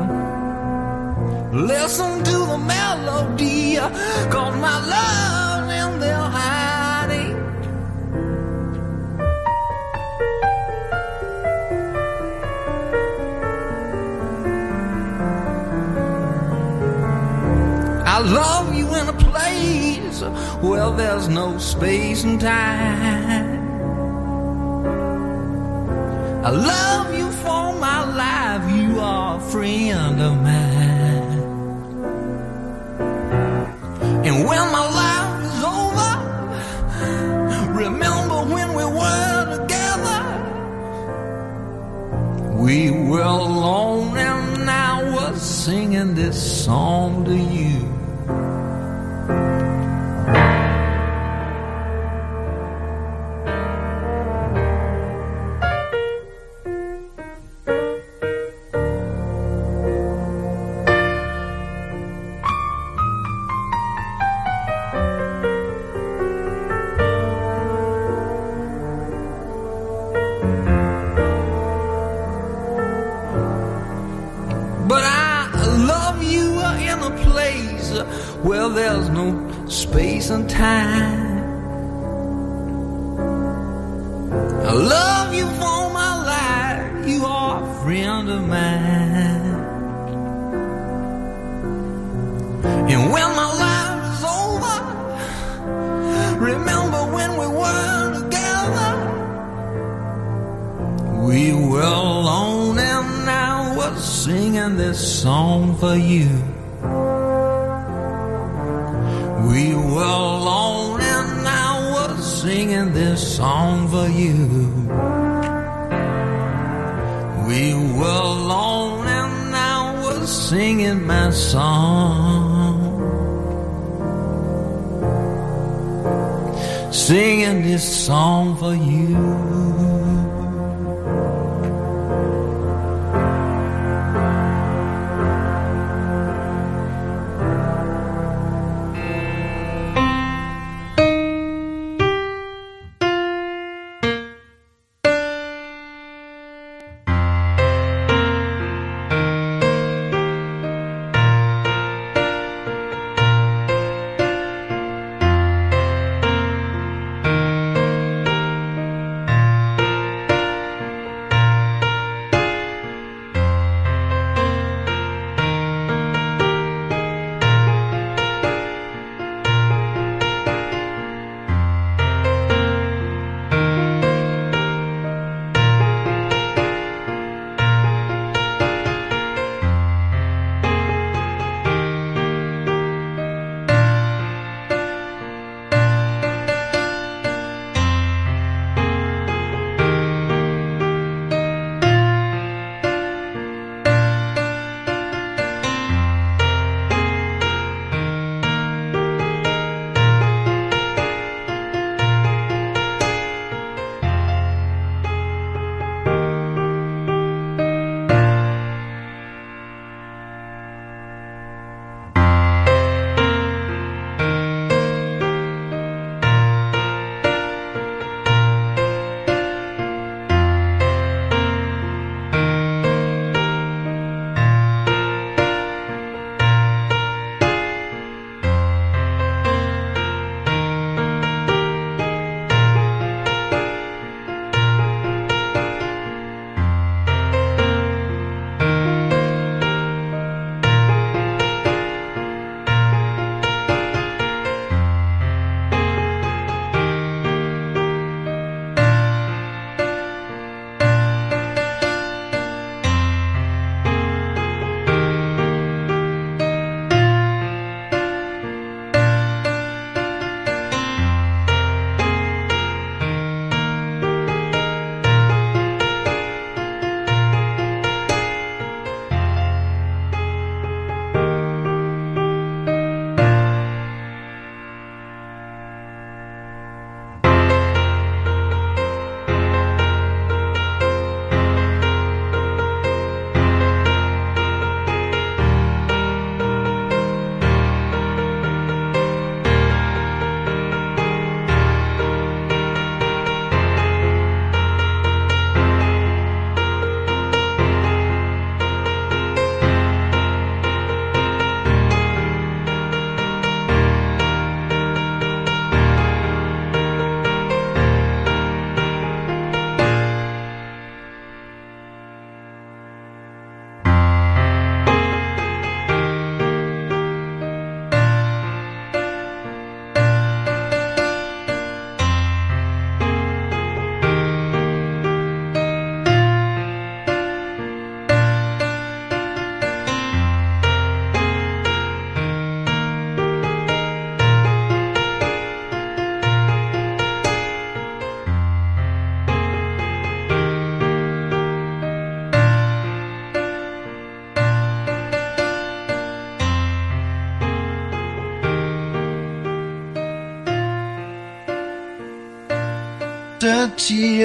[1.72, 3.76] listen to the melody,
[4.34, 5.39] cause my love's
[18.30, 20.22] love you in a place
[20.62, 23.60] where there's no space and time.
[26.46, 31.00] I love you for my life, you are a friend of mine.
[34.28, 36.12] And when my life is over,
[37.84, 40.22] remember when we were together.
[42.56, 47.69] We were alone and I was singing this song to you.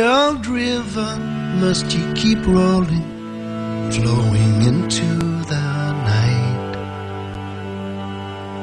[0.01, 1.17] Old river
[1.61, 5.07] must you keep rolling, flowing into
[5.53, 6.75] the night.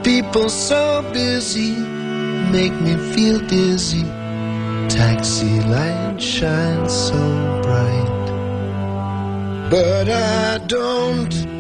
[0.03, 1.75] People so busy
[2.51, 4.06] make me feel dizzy.
[4.88, 8.27] Taxi light shines so bright,
[9.69, 11.50] but I don't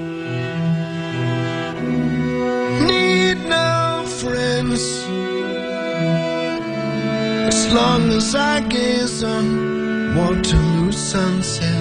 [7.73, 11.80] long as I gaze on Waterloo sunset,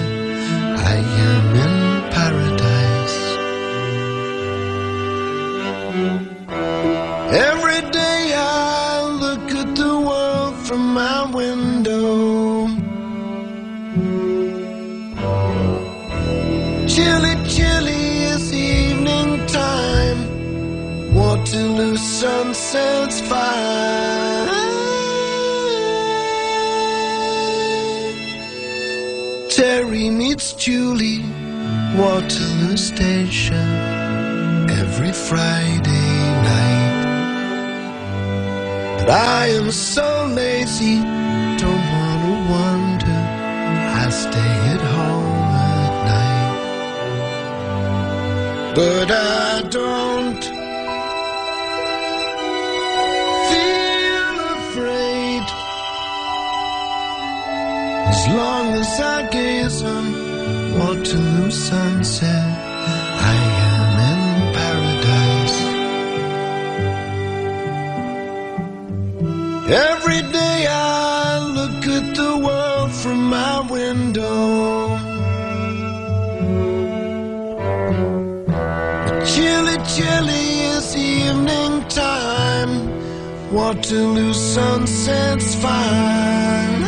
[83.51, 86.81] Waterloo sunset's fine.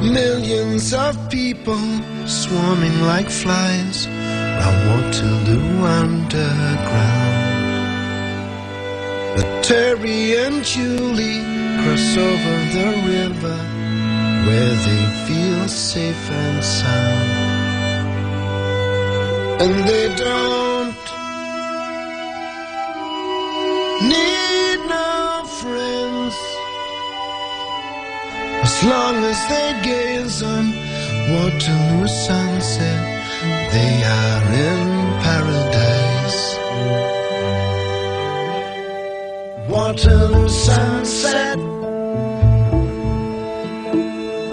[0.00, 1.84] Millions of people
[2.24, 7.36] swarming like flies round Waterloo underground.
[9.34, 11.42] But Terry and Julie
[11.82, 13.58] cross over the river
[14.46, 17.30] where they feel safe and sound.
[19.62, 20.75] And they don't
[28.76, 30.66] as long as they gaze on
[31.32, 33.00] Waterloo sunset.
[33.72, 34.88] They are in
[35.24, 36.40] paradise.
[39.68, 41.58] Waterloo sunset.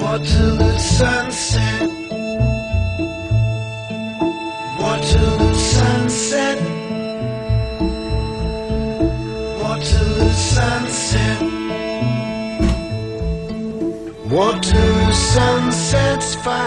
[0.02, 1.90] Waterloo sunset.
[4.80, 6.58] Waterloo sunset.
[9.62, 11.63] Waterloo sunset.
[14.34, 16.64] Waterloo sunset's fine.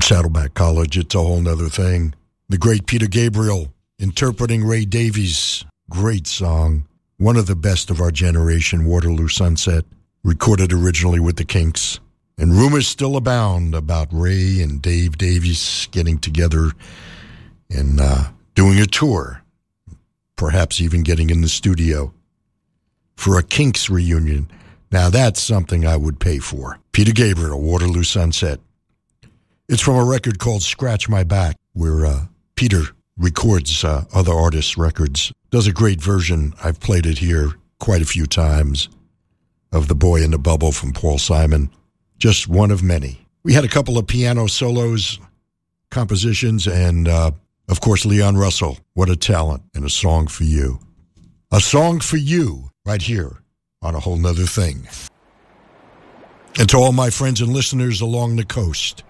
[0.06, 2.14] Saddleback College, it's a whole nother thing.
[2.48, 6.86] The great Peter Gabriel interpreting Ray Davies' great song,
[7.18, 9.84] one of the best of our generation, Waterloo Sunset,
[10.24, 12.00] recorded originally with the Kinks.
[12.38, 16.74] And rumors still abound about Ray and Dave Davies getting together
[17.72, 19.42] and uh, doing a tour,
[20.36, 22.14] perhaps even getting in the studio
[23.16, 24.52] for a Kinks reunion.
[24.92, 26.78] Now that's something I would pay for.
[26.92, 28.60] Peter Gabriel, Waterloo Sunset.
[29.68, 32.84] It's from a record called Scratch My Back, where uh, Peter
[33.18, 35.34] records uh, other artists' records.
[35.50, 36.54] Does a great version.
[36.64, 38.90] I've played it here quite a few times
[39.72, 41.72] of The Boy in the Bubble from Paul Simon.
[42.20, 43.26] Just one of many.
[43.42, 45.20] We had a couple of piano solos,
[45.90, 47.32] compositions, and uh,
[47.68, 48.78] of course, Leon Russell.
[48.94, 50.80] What a talent, and a song for you.
[51.52, 53.42] A song for you right here
[53.82, 54.88] on a whole nother thing.
[56.60, 59.04] And to all my friends and listeners along the coast.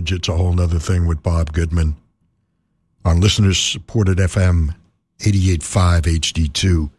[0.00, 0.12] college.
[0.12, 1.96] It's a whole other thing with Bob Goodman
[3.04, 4.74] on listeners supported FM
[5.18, 6.90] 88.5 HD2.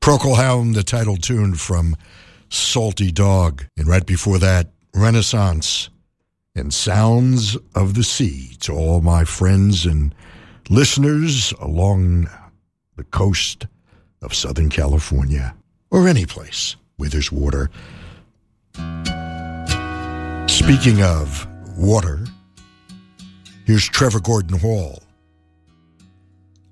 [0.00, 1.96] Procol Harum, the title tune from
[2.50, 3.64] Salty Dog.
[3.76, 5.90] And right before that, Renaissance
[6.54, 10.14] and Sounds of the Sea to all my friends and
[10.68, 12.28] listeners along
[12.96, 13.66] the coast
[14.22, 15.54] of Southern California
[15.90, 17.70] or any place where there's water.
[20.48, 21.46] Speaking of
[21.78, 22.26] Water.
[23.64, 25.00] Here's Trevor Gordon Hall.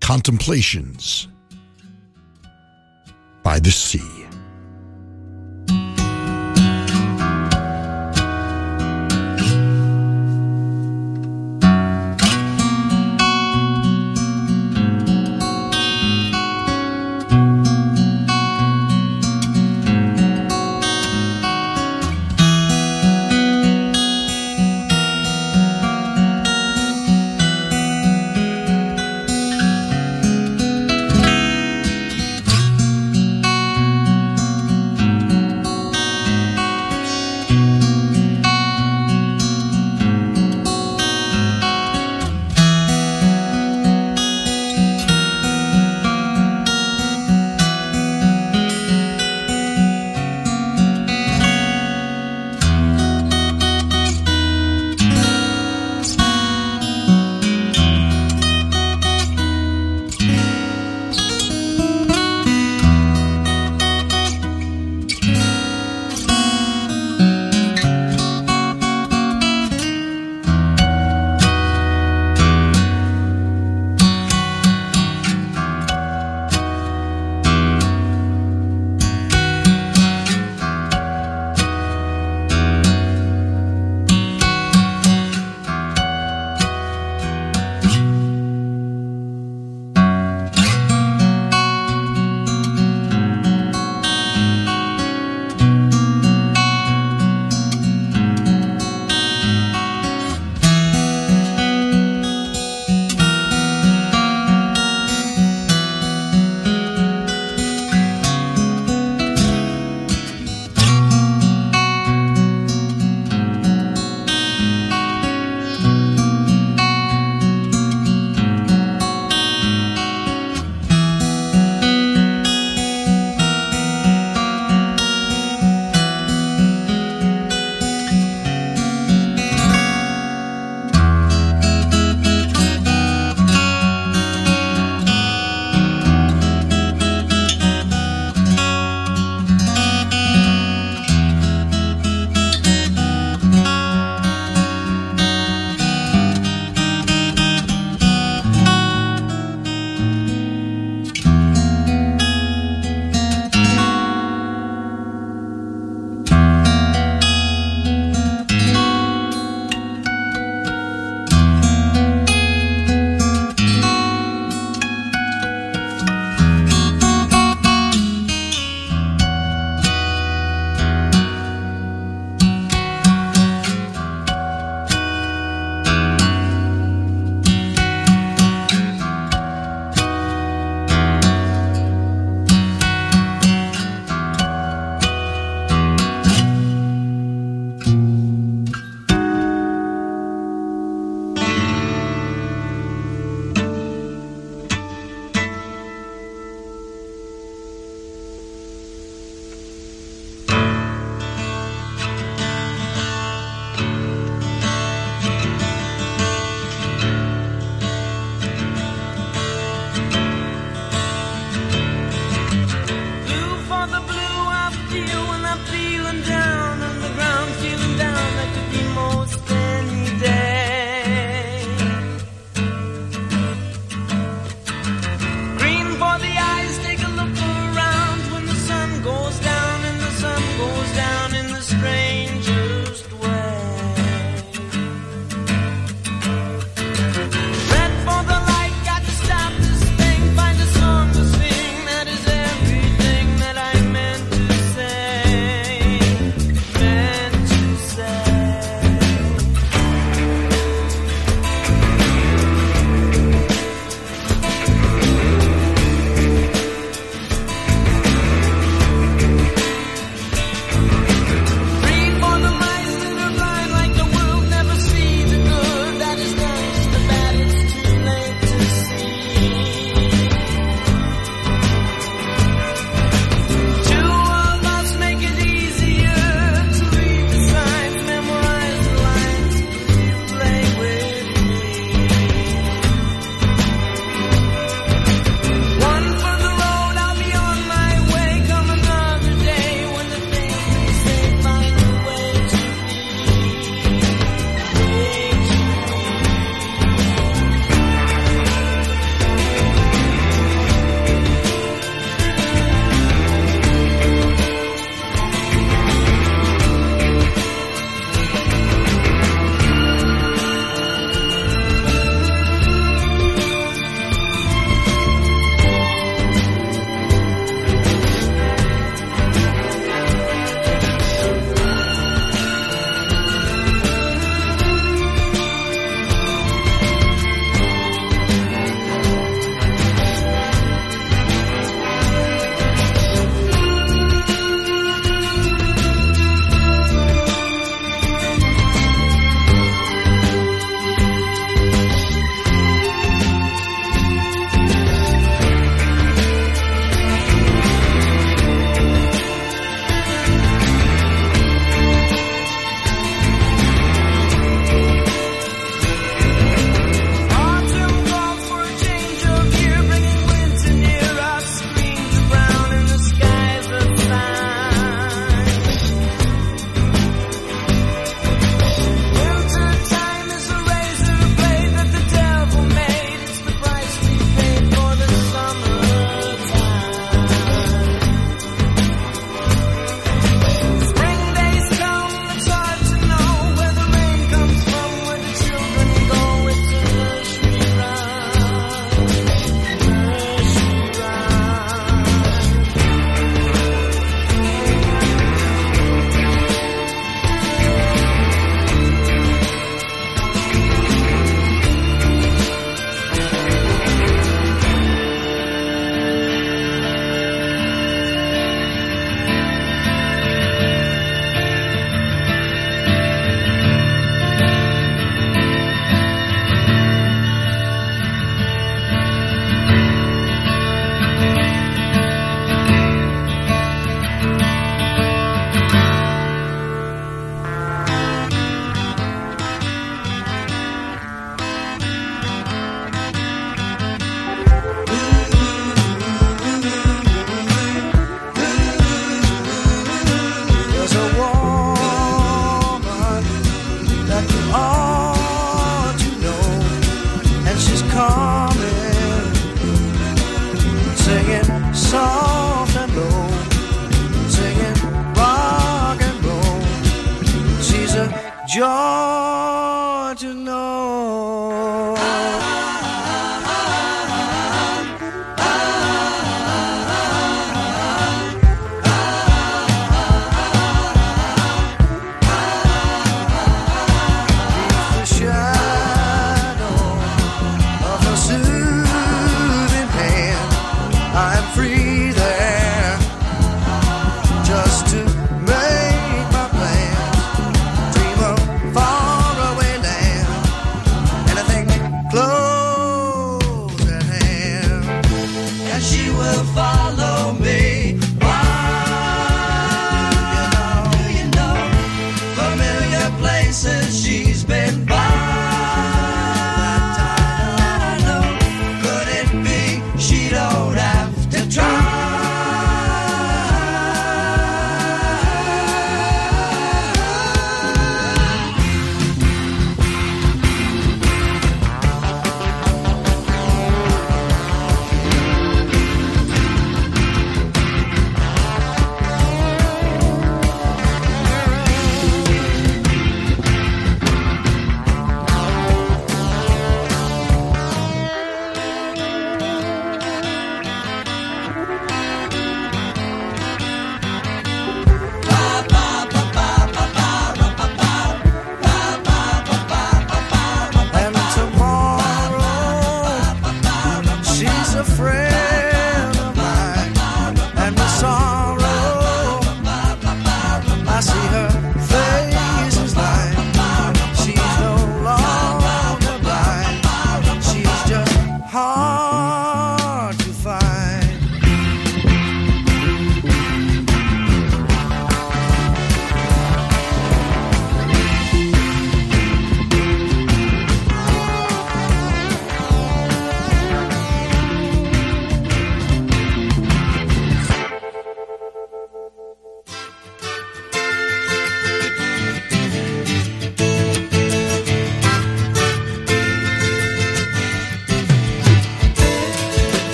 [0.00, 1.28] Contemplations
[3.44, 4.25] by the Sea.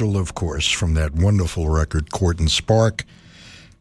[0.00, 3.04] Of course, from that wonderful record, Court and Spark.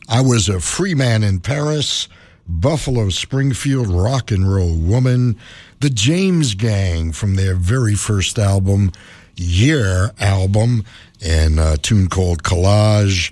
[0.09, 2.09] I was a free man in Paris,
[2.45, 5.37] Buffalo Springfield rock and roll woman,
[5.79, 8.91] the James Gang from their very first album,
[9.37, 10.83] Yer' album,
[11.25, 13.31] and a tune called Collage.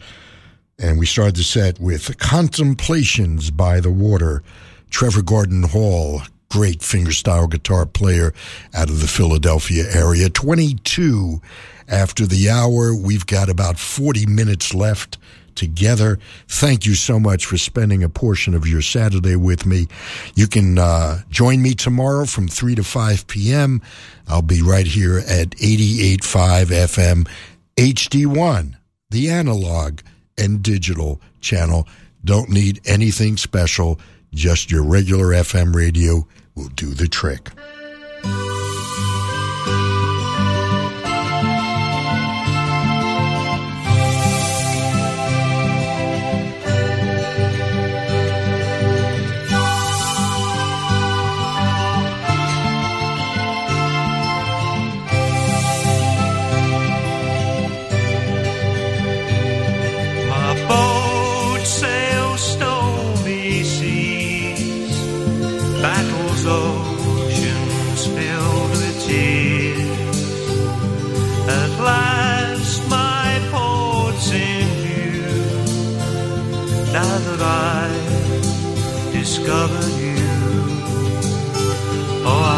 [0.79, 4.43] And we started the set with Contemplations by the Water.
[4.89, 8.33] Trevor Gordon Hall, great fingerstyle guitar player
[8.73, 10.29] out of the Philadelphia area.
[10.29, 11.41] 22
[11.87, 12.95] after the hour.
[12.95, 15.17] We've got about 40 minutes left
[15.57, 16.19] together.
[16.47, 19.87] Thank you so much for spending a portion of your Saturday with me.
[20.35, 23.81] You can uh, join me tomorrow from 3 to 5 p.m.
[24.27, 26.17] I'll be right here at 88.5
[26.67, 27.27] FM
[27.75, 28.75] HD1,
[29.09, 29.99] the analog
[30.37, 31.87] and digital channel.
[32.23, 33.99] Don't need anything special,
[34.33, 37.51] just your regular FM radio will do the trick.
[79.27, 80.15] Discovered you,
[82.23, 82.56] oh, I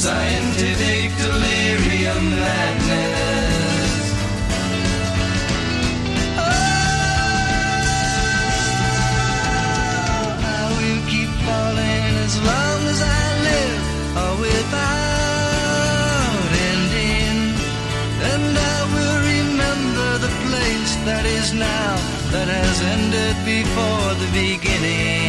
[0.00, 4.00] Scientific delirium madness.
[6.38, 6.50] Oh,
[10.56, 13.82] I will keep falling as long as I live,
[14.22, 14.80] or without
[16.72, 17.38] ending.
[18.32, 21.92] And I will remember the place that is now,
[22.32, 25.19] that has ended before the beginning.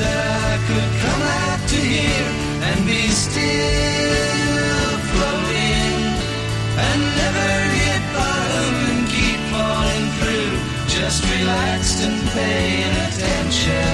[0.00, 2.30] that I could come out to here
[2.68, 5.96] and be still floating
[6.86, 10.52] and never hit bottom and keep falling through,
[10.88, 13.89] just relaxed and paying attention.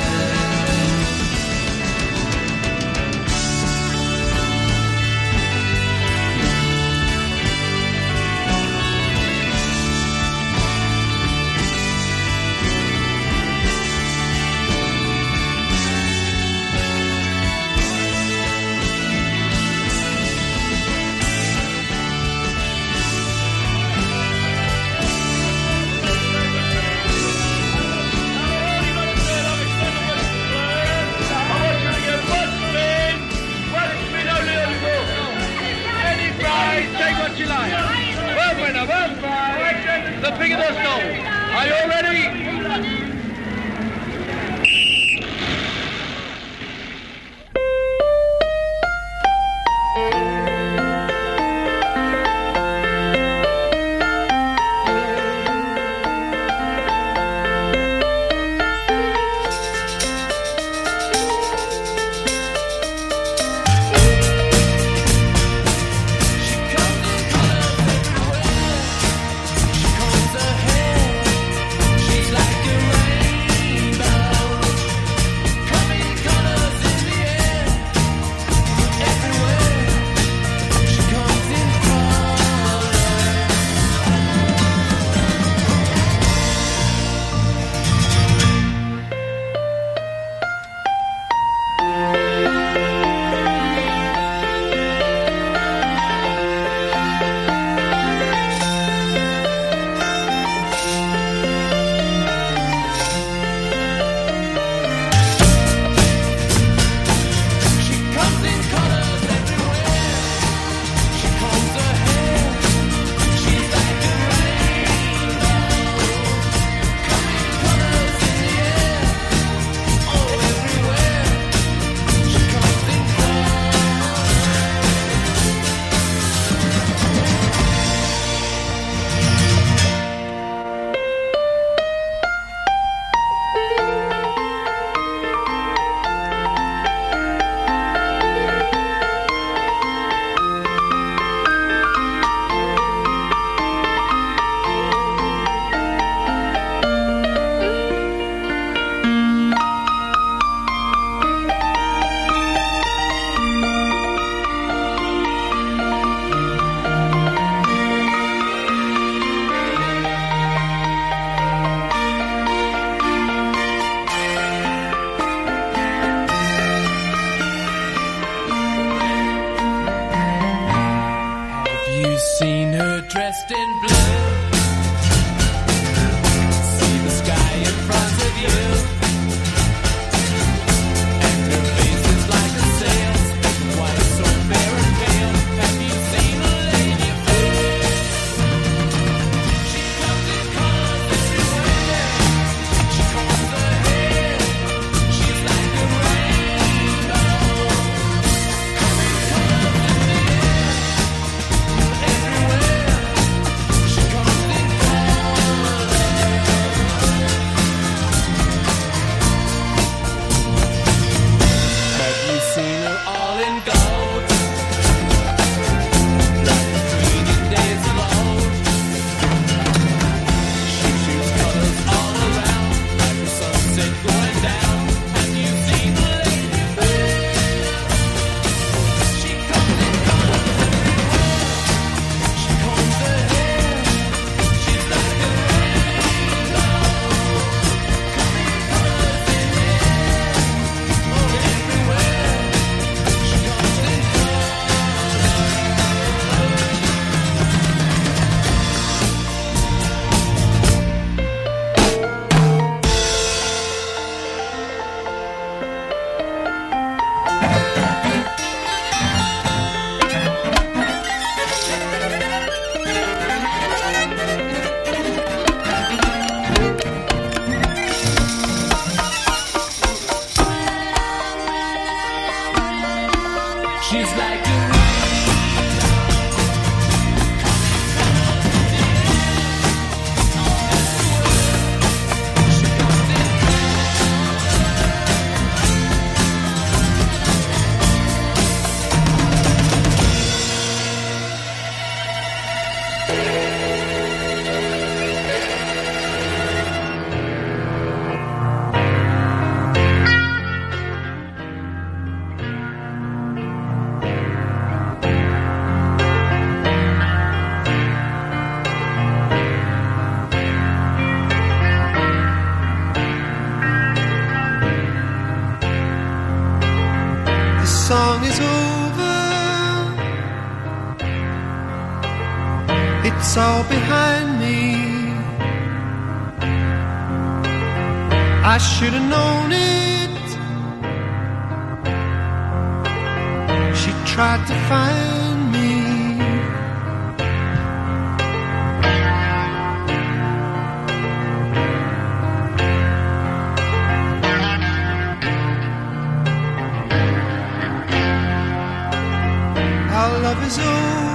[350.27, 351.06] Love is over.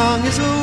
[0.00, 0.59] Song is over.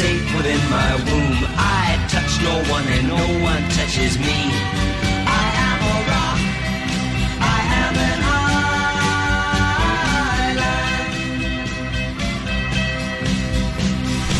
[0.00, 1.38] Safe within my womb.
[1.82, 4.38] I touch no one and no one touches me.
[5.42, 6.40] I am a rock.
[7.58, 8.78] I am an island.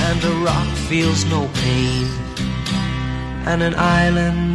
[0.09, 2.05] And a rock feels no pain,
[3.51, 4.50] and an island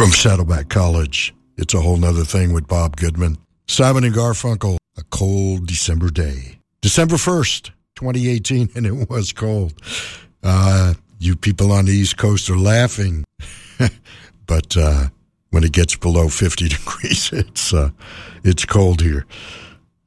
[0.00, 3.36] From Saddleback College, it's a whole nother thing with Bob Goodman.
[3.68, 6.58] Simon and Garfunkel, a cold December day.
[6.80, 9.74] December 1st, 2018, and it was cold.
[10.42, 13.26] Uh, you people on the East Coast are laughing,
[14.46, 15.08] but uh,
[15.50, 17.90] when it gets below 50 degrees, it's, uh,
[18.42, 19.26] it's cold here.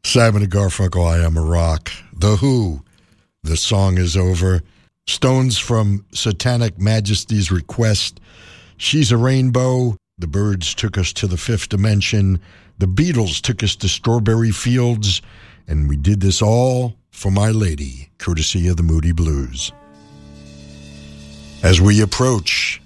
[0.03, 1.91] Simon and Garfunkel, I Am a Rock.
[2.11, 2.83] The Who,
[3.43, 4.63] the song is over.
[5.05, 8.19] Stones from Satanic Majesties Request.
[8.83, 9.95] She's a Rainbow.
[10.17, 12.41] The Byrds took us to the fifth dimension.
[12.79, 15.21] The Beatles took us to Strawberry Fields.
[15.69, 19.71] And we did this all for My Lady, courtesy of the Moody Blues.
[21.63, 22.81] As we approach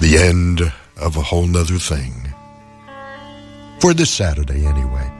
[0.00, 0.62] the end
[0.96, 2.32] of a whole nother thing.
[3.80, 5.19] For this Saturday, anyway.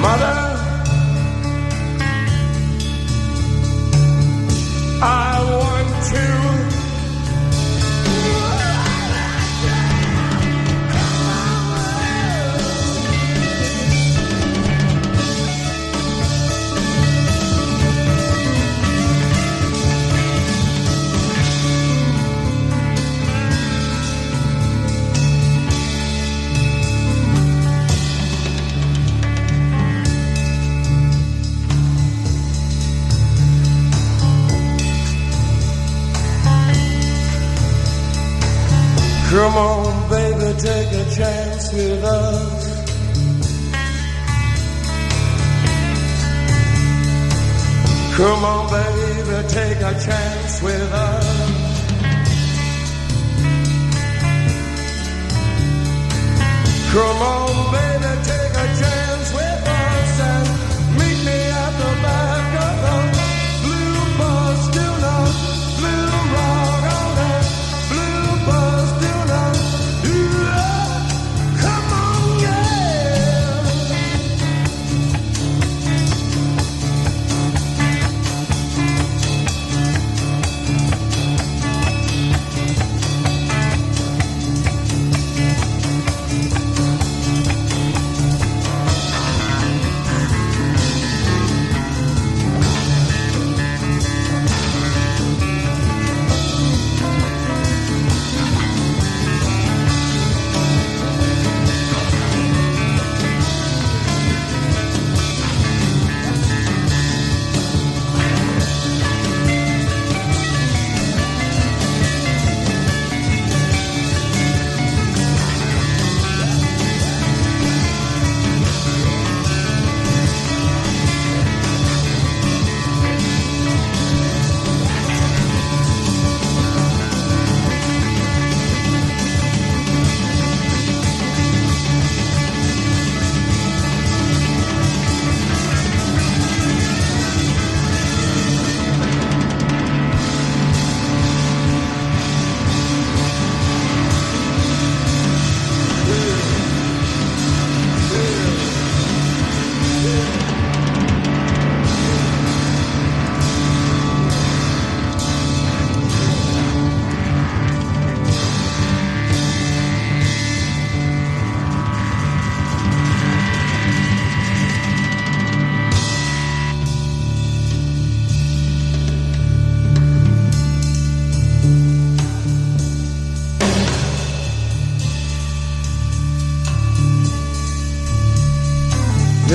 [0.00, 0.36] Mother,
[5.02, 6.67] I want to.
[40.54, 42.78] Take a chance with us?
[48.16, 51.68] Come on, baby, take a chance with us.
[56.92, 57.97] Come on, baby,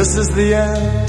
[0.04, 1.03] This is the end,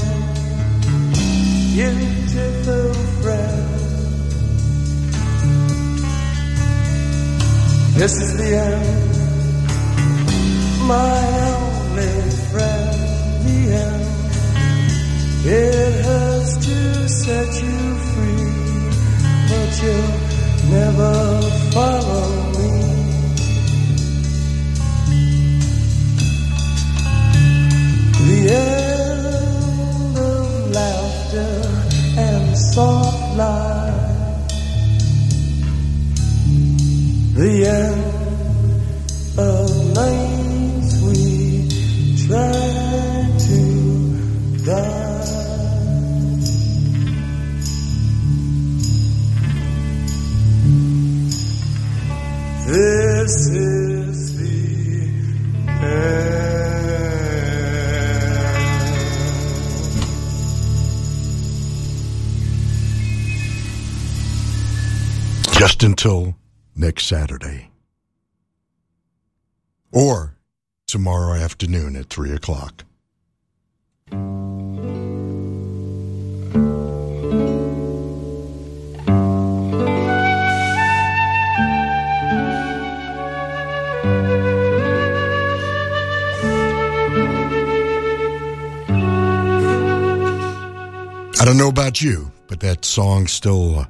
[92.95, 93.87] song still uh,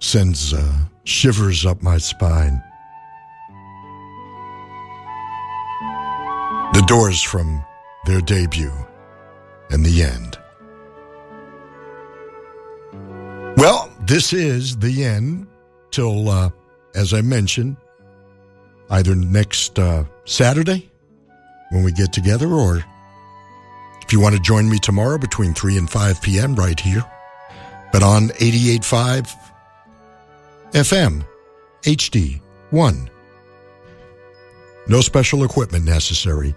[0.00, 0.72] sends uh,
[1.04, 2.60] shivers up my spine.
[6.72, 7.64] The Doors from
[8.06, 8.72] their debut
[9.70, 10.36] and the end.
[13.56, 15.46] Well, this is the end
[15.92, 16.50] till, uh,
[16.96, 17.76] as I mentioned,
[18.90, 20.90] either next uh, Saturday
[21.70, 22.78] when we get together or
[24.02, 26.56] if you want to join me tomorrow between 3 and 5 p.m.
[26.56, 27.04] right here,
[27.92, 29.34] but on 88.5
[30.72, 31.24] FM
[31.82, 33.10] HD 1.
[34.86, 36.54] No special equipment necessary.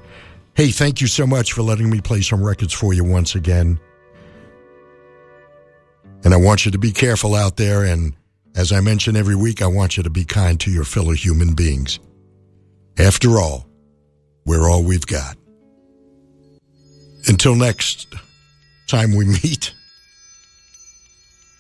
[0.56, 3.80] Hey, thank you so much for letting me play some records for you once again.
[6.24, 7.84] And I want you to be careful out there.
[7.84, 8.16] And
[8.56, 11.54] as I mention every week, I want you to be kind to your fellow human
[11.54, 12.00] beings.
[12.98, 13.68] After all,
[14.46, 15.36] we're all we've got.
[17.28, 18.14] Until next
[18.88, 19.74] time we meet,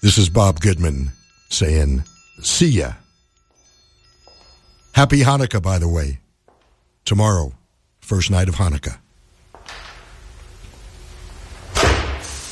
[0.03, 1.14] this is Bob Goodman
[1.49, 2.03] saying,
[2.41, 2.93] see ya.
[4.91, 6.19] Happy Hanukkah, by the way.
[7.06, 7.53] tomorrow,
[7.99, 8.98] first night of Hanukkah.